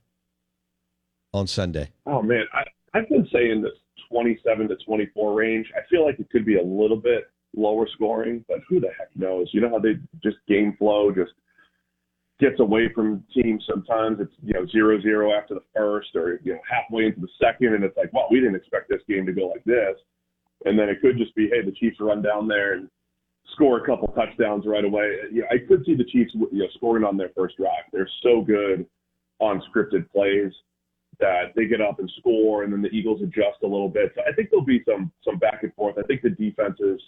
on 1.33 1.45
Sunday? 1.45 1.89
Oh 2.07 2.23
man, 2.23 2.45
I, 2.53 2.63
I've 2.97 3.07
been 3.09 3.27
saying 3.31 3.61
this 3.61 3.73
27 4.10 4.67
to 4.70 4.76
24 4.86 5.34
range. 5.34 5.67
I 5.76 5.82
feel 5.89 6.06
like 6.06 6.20
it 6.20 6.30
could 6.30 6.46
be 6.46 6.58
a 6.58 6.63
little 6.63 6.98
bit 6.98 7.26
lower 7.56 7.88
scoring, 7.93 8.43
but 8.48 8.60
who 8.67 8.80
the 8.80 8.89
heck 8.98 9.10
knows? 9.15 9.50
You 9.52 9.62
know 9.62 9.70
how 9.70 9.80
they 9.80 9.96
just 10.24 10.38
game 10.48 10.76
flow 10.78 11.12
just 11.12 11.32
gets 12.39 12.60
away 12.60 12.91
from 12.93 13.24
teams 13.34 13.65
sometimes. 13.70 14.20
It's 14.20 14.34
you 14.43 14.54
know 14.54 14.65
zero 14.67 15.02
zero 15.02 15.34
after 15.34 15.56
the 15.56 15.63
first, 15.76 16.15
or 16.15 16.39
you 16.43 16.54
know 16.54 16.60
halfway 16.70 17.06
into 17.06 17.22
the 17.22 17.30
second, 17.41 17.74
and 17.74 17.84
it's 17.84 17.98
like, 17.98 18.13
well, 18.13 18.28
we 18.30 18.39
didn't 18.39 18.56
expect 18.56 18.89
this 18.89 19.02
game 19.08 19.26
to 19.26 19.34
go 19.34 19.48
like 19.48 19.63
this. 19.63 19.96
And 20.65 20.78
then 20.78 20.89
it 20.89 21.02
could 21.02 21.17
just 21.17 21.36
be, 21.36 21.50
hey, 21.50 21.63
the 21.63 21.72
Chiefs 21.72 21.98
run 22.00 22.22
down 22.22 22.48
there 22.48 22.74
and 22.74 22.89
score 23.54 23.78
a 23.78 23.86
couple 23.86 24.08
touchdowns 24.10 24.65
right 24.65 24.84
away. 24.84 25.17
You 25.32 25.41
know, 25.41 25.48
I 25.52 25.58
could 25.67 25.86
see 25.86 25.96
the 25.96 26.04
Chiefs 26.04 26.32
you 26.34 26.50
know 26.52 26.67
scoring 26.76 27.04
on 27.04 27.17
their 27.17 27.30
first 27.36 27.58
drive. 27.58 27.86
They're 27.91 28.10
so 28.24 28.41
good 28.41 28.86
on 29.39 29.62
scripted 29.72 30.10
plays 30.12 30.52
that 31.19 31.53
they 31.56 31.65
get 31.65 31.82
up 31.82 31.99
and 31.99 32.12
score, 32.19 32.63
and 32.63 32.71
then 32.71 32.82
the 32.82 32.89
Eagles 32.89 33.21
adjust 33.21 33.63
a 33.63 33.67
little 33.67 33.89
bit. 33.89 34.12
So 34.15 34.21
I 34.27 34.34
think 34.34 34.49
there'll 34.49 34.65
be 34.65 34.84
some 34.88 35.12
some 35.23 35.38
back 35.38 35.63
and 35.63 35.73
forth. 35.73 35.95
I 35.97 36.03
think 36.03 36.21
the 36.21 36.30
defenses 36.30 37.01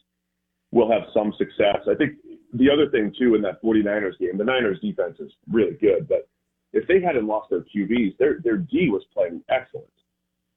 will 0.72 0.92
have 0.92 1.04
some 1.14 1.34
success. 1.38 1.80
I 1.90 1.96
think 1.96 2.14
the 2.54 2.70
other 2.70 2.90
thing 2.90 3.14
too 3.18 3.36
in 3.36 3.42
that 3.44 3.62
49ers 3.62 4.18
game, 4.20 4.38
the 4.38 4.44
Niners 4.44 4.80
defense 4.82 5.18
is 5.20 5.32
really 5.52 5.78
good, 5.80 6.08
but 6.08 6.28
if 6.74 6.88
they 6.88 7.02
hadn't 7.02 7.28
lost 7.28 7.50
their 7.50 7.62
QBs, 7.62 8.18
their 8.18 8.40
their 8.44 8.58
D 8.58 8.90
was 8.90 9.04
playing 9.14 9.42
excellent. 9.50 9.88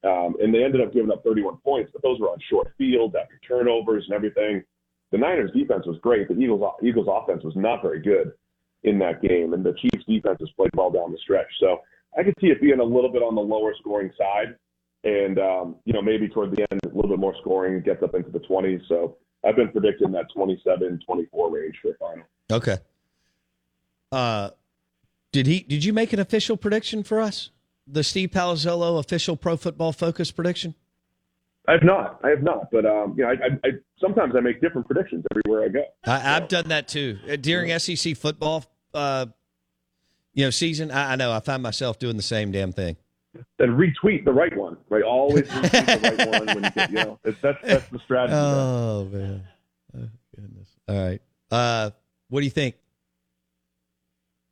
Um, 0.05 0.35
and 0.43 0.53
they 0.53 0.65
ended 0.65 0.81
up 0.81 0.93
giving 0.93 1.13
up 1.13 1.23
31 1.23 1.59
points, 1.59 1.91
but 1.93 2.03
those 2.03 2.19
were 2.19 2.29
on 2.29 2.39
short 2.51 2.73
field 2.77 3.15
after 3.15 3.39
turnovers 3.47 4.05
and 4.07 4.15
everything. 4.15 4.65
The 5.13 5.19
Niners 5.19 5.53
defense 5.53 5.87
was 5.87 5.99
great. 6.03 6.29
The 6.29 6.35
Eagles 6.35 6.63
Eagles 6.83 7.07
offense 7.09 7.45
was 7.45 7.55
not 7.57 7.83
very 7.83 8.01
good 8.01 8.33
in 8.83 8.99
that 8.99 9.23
game, 9.23 9.53
and 9.53 9.65
the 9.65 9.75
Chiefs 9.75 10.05
defense 10.09 10.39
has 10.41 10.51
played 10.57 10.71
well 10.75 10.91
down 10.91 11.13
the 11.13 11.19
stretch. 11.19 11.47
So 11.61 11.81
I 12.19 12.23
could 12.23 12.35
see 12.41 12.49
it 12.49 12.61
being 12.61 12.81
a 12.81 12.85
little 12.85 13.11
bit 13.11 13.23
on 13.23 13.35
the 13.35 13.41
lower 13.41 13.75
scoring 13.81 14.11
side, 14.19 14.57
and 15.05 15.39
um, 15.39 15.77
you 15.85 15.93
know 15.93 16.03
maybe 16.03 16.29
toward 16.29 16.51
the 16.51 16.67
end 16.71 16.81
a 16.85 16.89
little 16.89 17.11
bit 17.11 17.19
more 17.19 17.35
scoring 17.41 17.81
gets 17.83 18.03
up 18.03 18.15
into 18.15 18.31
the 18.31 18.41
20s. 18.41 18.81
So 18.89 19.17
I've 19.45 19.57
been 19.57 19.71
predicting 19.71 20.13
that 20.13 20.27
27-24 20.37 21.53
range 21.53 21.77
for 21.83 21.89
the 21.89 21.97
final. 21.99 22.25
Okay. 22.51 22.79
Uh, 24.11 24.51
did 25.33 25.47
he? 25.47 25.61
Did 25.61 25.85
you 25.85 25.93
make 25.93 26.13
an 26.13 26.21
official 26.21 26.57
prediction 26.57 27.03
for 27.03 27.21
us? 27.21 27.51
The 27.87 28.05
Steve 28.05 28.31
Palazzolo 28.31 28.99
official 29.01 29.37
Pro 29.37 29.57
Football 29.57 29.93
Focus 29.93 30.31
prediction? 30.31 30.75
I 31.67 31.73
have 31.73 31.83
not. 31.83 32.21
I 32.23 32.29
have 32.29 32.43
not. 32.43 32.71
But 32.71 32.85
um, 32.85 33.15
you 33.17 33.25
know, 33.25 33.31
I, 33.31 33.33
I, 33.33 33.69
I 33.69 33.71
sometimes 34.01 34.35
I 34.37 34.41
make 34.41 34.61
different 34.61 34.87
predictions 34.87 35.25
everywhere 35.31 35.65
I 35.65 35.69
go. 35.69 35.85
I, 36.05 36.19
have 36.19 36.49
done 36.49 36.69
that 36.69 36.89
too 36.89 37.19
uh, 37.31 37.37
during 37.37 37.77
SEC 37.79 38.17
football. 38.17 38.65
Uh, 38.93 39.27
you 40.35 40.45
know, 40.45 40.51
season. 40.51 40.91
I, 40.91 41.13
I, 41.13 41.17
know. 41.17 41.33
I 41.33 41.41
find 41.41 41.63
myself 41.63 41.99
doing 41.99 42.17
the 42.17 42.23
same 42.23 42.53
damn 42.53 42.73
thing. 42.73 42.97
Then 43.59 43.71
retweet 43.71 44.25
the 44.25 44.33
right 44.33 44.55
one. 44.57 44.77
Right, 44.89 45.03
always 45.03 45.45
retweet 45.45 46.03
the 46.03 46.17
right 46.17 46.41
one 46.41 46.47
when 46.47 46.65
you 46.65 46.71
get. 46.71 46.91
You 46.91 46.97
know, 46.97 47.19
that's 47.23 47.59
that's 47.63 47.89
the 47.89 47.99
strategy. 48.01 48.37
Oh 48.37 49.09
man, 49.11 49.43
oh, 49.97 50.09
goodness. 50.37 50.69
All 50.89 50.99
right. 50.99 51.23
Uh, 51.51 51.91
what 52.29 52.41
do 52.41 52.45
you 52.45 52.51
think? 52.51 52.77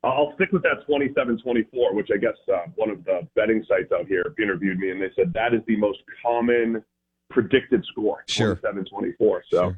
I'll 0.03 0.33
stick 0.35 0.51
with 0.53 0.63
that 0.63 0.87
27-24, 0.89 1.95
which 1.95 2.09
I 2.13 2.17
guess 2.17 2.37
uh, 2.51 2.71
one 2.77 2.89
of 2.89 3.05
the 3.05 3.27
betting 3.37 3.63
sites 3.69 3.93
out 3.93 4.07
here 4.07 4.35
interviewed 4.39 4.79
me, 4.79 4.91
and 4.91 5.01
they 5.01 5.11
said 5.15 5.33
that 5.35 5.53
is 5.53 5.61
the 5.67 5.77
most 5.77 5.99
common 6.25 6.83
predicted 7.29 7.85
score, 7.91 8.25
sure. 8.27 8.57
27-24. 8.57 9.15
So 9.19 9.41
sure. 9.51 9.77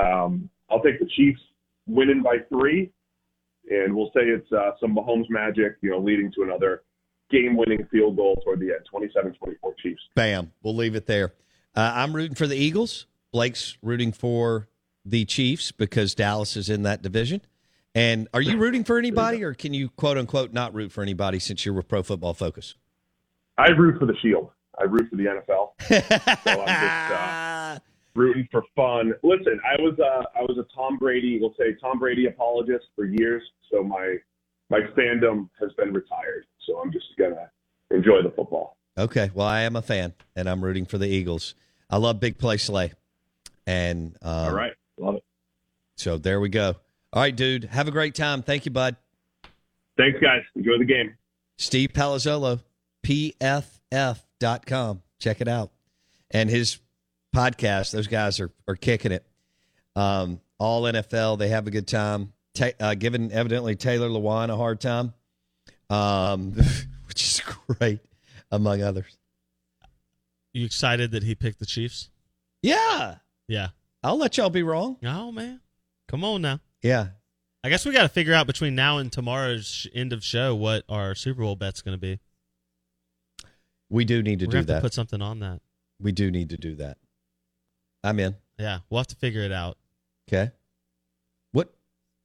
um, 0.00 0.48
I'll 0.70 0.80
take 0.80 1.00
the 1.00 1.08
Chiefs 1.16 1.40
winning 1.86 2.22
by 2.22 2.38
three, 2.48 2.92
and 3.70 3.94
we'll 3.94 4.10
say 4.14 4.22
it's 4.22 4.50
uh, 4.52 4.72
some 4.80 4.94
Mahomes 4.94 5.28
magic, 5.28 5.76
you 5.80 5.90
know, 5.90 5.98
leading 5.98 6.32
to 6.32 6.42
another 6.42 6.82
game-winning 7.30 7.86
field 7.90 8.16
goal 8.16 8.40
toward 8.44 8.60
the 8.60 8.66
end, 8.66 8.86
27-24 8.92 9.54
Chiefs. 9.82 10.02
Bam. 10.14 10.52
We'll 10.62 10.76
leave 10.76 10.94
it 10.94 11.06
there. 11.06 11.34
Uh, 11.74 11.92
I'm 11.94 12.14
rooting 12.14 12.34
for 12.34 12.46
the 12.46 12.56
Eagles. 12.56 13.06
Blake's 13.32 13.76
rooting 13.82 14.12
for 14.12 14.68
the 15.04 15.24
Chiefs 15.24 15.72
because 15.72 16.14
Dallas 16.14 16.56
is 16.56 16.68
in 16.68 16.82
that 16.82 17.02
division. 17.02 17.40
And 17.94 18.28
are 18.34 18.40
you 18.40 18.56
rooting 18.58 18.82
for 18.82 18.98
anybody, 18.98 19.44
or 19.44 19.54
can 19.54 19.72
you 19.72 19.88
quote 19.88 20.18
unquote 20.18 20.52
not 20.52 20.74
root 20.74 20.90
for 20.90 21.02
anybody 21.02 21.38
since 21.38 21.64
you're 21.64 21.74
with 21.74 21.86
Pro 21.86 22.02
Football 22.02 22.34
Focus? 22.34 22.74
I 23.56 23.68
root 23.70 24.00
for 24.00 24.06
the 24.06 24.16
Shield. 24.20 24.50
I 24.78 24.84
root 24.84 25.08
for 25.08 25.16
the 25.16 25.24
NFL. 25.24 25.70
so 26.42 26.64
I'm 26.64 26.66
just 26.66 27.12
uh, 27.12 27.78
rooting 28.14 28.48
for 28.50 28.62
fun. 28.76 29.12
Listen, 29.22 29.60
I 29.64 29.80
was 29.80 29.98
uh, 29.98 30.24
I 30.38 30.42
was 30.42 30.58
a 30.58 30.66
Tom 30.74 30.98
Brady, 30.98 31.38
we'll 31.40 31.54
say 31.58 31.76
Tom 31.80 31.98
Brady 31.98 32.26
apologist 32.26 32.86
for 32.94 33.04
years. 33.04 33.42
So 33.70 33.82
my 33.82 34.16
my 34.70 34.80
fandom 34.96 35.48
has 35.60 35.70
been 35.76 35.92
retired. 35.92 36.46
So 36.66 36.78
I'm 36.78 36.92
just 36.92 37.06
gonna 37.18 37.50
enjoy 37.90 38.22
the 38.22 38.32
football. 38.34 38.76
Okay, 38.96 39.30
well 39.34 39.46
I 39.46 39.62
am 39.62 39.76
a 39.76 39.82
fan, 39.82 40.14
and 40.36 40.48
I'm 40.48 40.64
rooting 40.64 40.86
for 40.86 40.98
the 40.98 41.08
Eagles. 41.08 41.54
I 41.90 41.96
love 41.98 42.20
big 42.20 42.38
play 42.38 42.56
Slay, 42.56 42.92
and 43.66 44.16
um, 44.22 44.48
all 44.48 44.54
right, 44.54 44.72
love 44.98 45.16
it. 45.16 45.24
So 45.96 46.18
there 46.18 46.40
we 46.40 46.48
go. 46.48 46.76
All 47.12 47.22
right, 47.22 47.34
dude. 47.34 47.64
Have 47.64 47.86
a 47.86 47.92
great 47.92 48.14
time. 48.14 48.42
Thank 48.42 48.64
you, 48.64 48.72
bud. 48.72 48.96
Thanks, 49.96 50.18
guys. 50.20 50.42
Enjoy 50.56 50.78
the 50.78 50.84
game. 50.84 51.16
Steve 51.56 51.90
Palazzolo, 51.92 52.60
PFF.com. 53.06 55.02
Check 55.20 55.40
it 55.40 55.46
out. 55.46 55.70
And 56.32 56.50
his 56.50 56.80
podcast, 57.34 57.92
those 57.92 58.06
guys 58.06 58.40
are, 58.40 58.50
are 58.66 58.76
kicking 58.76 59.12
it. 59.12 59.26
Um, 59.96 60.40
all 60.58 60.82
NFL, 60.82 61.38
they 61.38 61.48
have 61.48 61.66
a 61.66 61.70
good 61.70 61.86
time. 61.86 62.32
Ta- 62.54 62.70
uh, 62.80 62.94
giving 62.94 63.32
evidently 63.32 63.74
Taylor 63.74 64.08
Lewan 64.08 64.48
a 64.48 64.56
hard 64.56 64.80
time, 64.80 65.12
um, 65.90 66.52
which 67.06 67.22
is 67.22 67.40
great, 67.40 68.00
among 68.50 68.82
others. 68.82 69.18
You 70.52 70.64
excited 70.64 71.10
that 71.10 71.24
he 71.24 71.34
picked 71.34 71.58
the 71.58 71.66
Chiefs? 71.66 72.10
Yeah. 72.62 73.16
Yeah. 73.48 73.68
I'll 74.04 74.16
let 74.16 74.36
y'all 74.36 74.50
be 74.50 74.62
wrong. 74.62 74.98
Oh, 75.04 75.32
man. 75.32 75.60
Come 76.06 76.22
on 76.22 76.42
now. 76.42 76.60
Yeah. 76.80 77.08
I 77.64 77.70
guess 77.70 77.84
we 77.84 77.92
got 77.92 78.02
to 78.02 78.08
figure 78.08 78.34
out 78.34 78.46
between 78.46 78.74
now 78.74 78.98
and 78.98 79.10
tomorrow's 79.10 79.86
end 79.94 80.12
of 80.12 80.22
show 80.22 80.54
what 80.54 80.84
our 80.88 81.14
Super 81.14 81.42
Bowl 81.42 81.56
bet's 81.56 81.82
going 81.82 81.96
to 81.96 82.00
be. 82.00 82.20
We 83.88 84.04
do 84.04 84.22
need 84.22 84.40
to 84.40 84.46
We're 84.46 84.60
do 84.60 84.62
that. 84.64 84.74
To 84.76 84.80
put 84.80 84.92
something 84.94 85.22
on 85.22 85.40
that. 85.40 85.60
We 86.00 86.12
do 86.12 86.30
need 86.30 86.50
to 86.50 86.56
do 86.56 86.74
that. 86.76 86.98
I'm 88.04 88.20
in. 88.20 88.36
Yeah, 88.58 88.80
we'll 88.88 89.00
have 89.00 89.08
to 89.08 89.16
figure 89.16 89.42
it 89.42 89.52
out. 89.52 89.78
Okay. 90.28 90.52
What? 91.52 91.72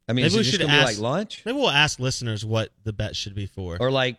I 0.08 0.14
mean, 0.14 0.24
maybe 0.24 0.28
is 0.28 0.38
we 0.38 0.44
should 0.44 0.62
ask, 0.62 0.72
be 0.72 0.86
like 0.86 1.00
lunch, 1.00 1.44
Maybe 1.46 1.58
we'll 1.58 1.70
ask 1.70 2.00
listeners 2.00 2.46
what 2.46 2.70
the 2.84 2.94
bet 2.94 3.16
should 3.16 3.34
be 3.34 3.46
for. 3.46 3.78
or 3.80 3.90
like 3.90 4.18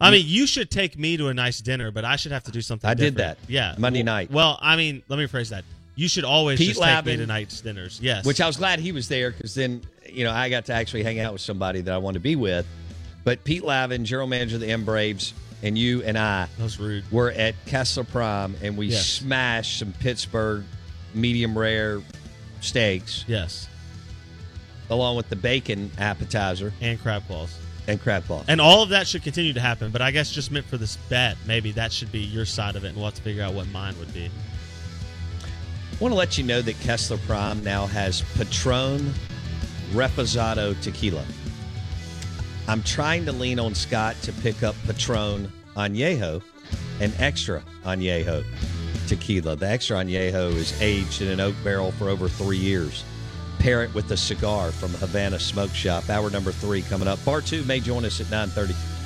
I 0.00 0.10
mean, 0.10 0.24
you 0.26 0.46
should 0.46 0.70
take 0.70 0.96
me 0.96 1.16
to 1.16 1.28
a 1.28 1.34
nice 1.34 1.60
dinner, 1.60 1.90
but 1.90 2.04
I 2.04 2.16
should 2.16 2.32
have 2.32 2.44
to 2.44 2.52
do 2.52 2.60
something. 2.60 2.88
I 2.88 2.94
did 2.94 3.16
that. 3.16 3.38
Yeah, 3.48 3.74
Monday 3.78 4.00
well, 4.00 4.04
night. 4.04 4.30
Well, 4.30 4.58
I 4.60 4.76
mean, 4.76 5.02
let 5.08 5.18
me 5.18 5.24
rephrase 5.26 5.50
that. 5.50 5.64
You 5.96 6.08
should 6.08 6.24
always 6.24 6.58
Pete 6.58 6.76
just 6.76 6.82
take 6.82 7.04
me 7.04 7.16
to 7.16 7.62
dinners. 7.62 7.98
Yes, 8.00 8.24
which 8.24 8.40
I 8.40 8.46
was 8.46 8.56
glad 8.56 8.78
he 8.78 8.92
was 8.92 9.08
there 9.08 9.32
because 9.32 9.56
then 9.56 9.82
you 10.08 10.22
know 10.22 10.30
I 10.30 10.48
got 10.48 10.66
to 10.66 10.72
actually 10.72 11.02
hang 11.02 11.18
out 11.18 11.32
with 11.32 11.42
somebody 11.42 11.80
that 11.80 11.92
I 11.92 11.98
wanted 11.98 12.18
to 12.18 12.22
be 12.22 12.36
with. 12.36 12.66
But 13.24 13.42
Pete 13.42 13.64
Laven, 13.64 14.04
general 14.04 14.28
manager 14.28 14.54
of 14.54 14.60
the 14.60 14.68
M 14.68 14.84
Braves, 14.84 15.34
and 15.62 15.76
you 15.76 16.02
and 16.02 16.16
I 16.18 16.48
that 16.56 16.62
was 16.62 16.78
rude. 16.78 17.04
were 17.10 17.30
at 17.32 17.54
Kessler 17.66 18.04
Prime 18.04 18.54
and 18.62 18.76
we 18.76 18.86
Yes. 18.88 19.06
smashed 19.06 19.78
some 19.78 19.92
Pittsburgh 19.92 20.64
medium 21.14 21.56
rare 21.58 22.00
steaks 22.60 23.24
Yes, 23.26 23.68
along 24.90 25.16
with 25.16 25.28
the 25.28 25.36
bacon 25.36 25.90
appetizer 25.98 26.72
and 26.80 27.00
crab 27.00 27.26
claws. 27.26 27.54
and 27.86 28.00
crab 28.00 28.26
claws. 28.26 28.44
And 28.48 28.60
all 28.60 28.82
of 28.82 28.90
that 28.90 29.06
should 29.06 29.22
continue 29.22 29.52
to 29.54 29.60
happen, 29.60 29.90
but 29.90 30.02
I 30.02 30.10
guess 30.10 30.30
just 30.30 30.50
meant 30.50 30.66
for 30.66 30.76
this 30.76 30.96
bet, 31.08 31.36
maybe 31.46 31.72
that 31.72 31.92
should 31.92 32.12
be 32.12 32.20
your 32.20 32.44
side 32.44 32.76
of 32.76 32.84
it, 32.84 32.88
and 32.88 32.96
we'll 32.96 33.06
have 33.06 33.14
to 33.14 33.22
figure 33.22 33.42
out 33.42 33.54
what 33.54 33.66
mine 33.68 33.98
would 33.98 34.12
be. 34.12 34.26
I 35.90 35.96
want 35.98 36.12
to 36.12 36.16
let 36.16 36.36
you 36.38 36.44
know 36.44 36.60
that 36.62 36.78
Kessler 36.80 37.16
Prime 37.26 37.64
now 37.64 37.86
has 37.86 38.22
Patron 38.36 39.12
Reposado 39.92 40.80
Tequila. 40.82 41.24
I'm 42.68 42.82
trying 42.82 43.24
to 43.24 43.32
lean 43.32 43.58
on 43.58 43.74
Scott 43.74 44.14
to 44.22 44.32
pick 44.32 44.62
up 44.62 44.76
Patron 44.86 45.50
Añejo 45.74 46.42
and 47.00 47.14
Extra 47.18 47.62
Añejo 47.86 48.44
Tequila. 49.08 49.56
The 49.56 49.66
Extra 49.66 49.96
Añejo 49.96 50.54
is 50.54 50.78
aged 50.82 51.22
in 51.22 51.28
an 51.28 51.40
oak 51.40 51.54
barrel 51.64 51.92
for 51.92 52.10
over 52.10 52.28
three 52.28 52.58
years. 52.58 53.04
Pair 53.58 53.84
it 53.84 53.94
with 53.94 54.10
a 54.10 54.18
cigar 54.18 54.70
from 54.70 54.90
Havana 54.90 55.38
Smoke 55.38 55.70
Shop. 55.70 56.10
Hour 56.10 56.28
number 56.28 56.52
three 56.52 56.82
coming 56.82 57.08
up. 57.08 57.24
Bar 57.24 57.40
two 57.40 57.64
may 57.64 57.80
join 57.80 58.04
us 58.04 58.20
at 58.20 58.26
9.30. 58.26 58.97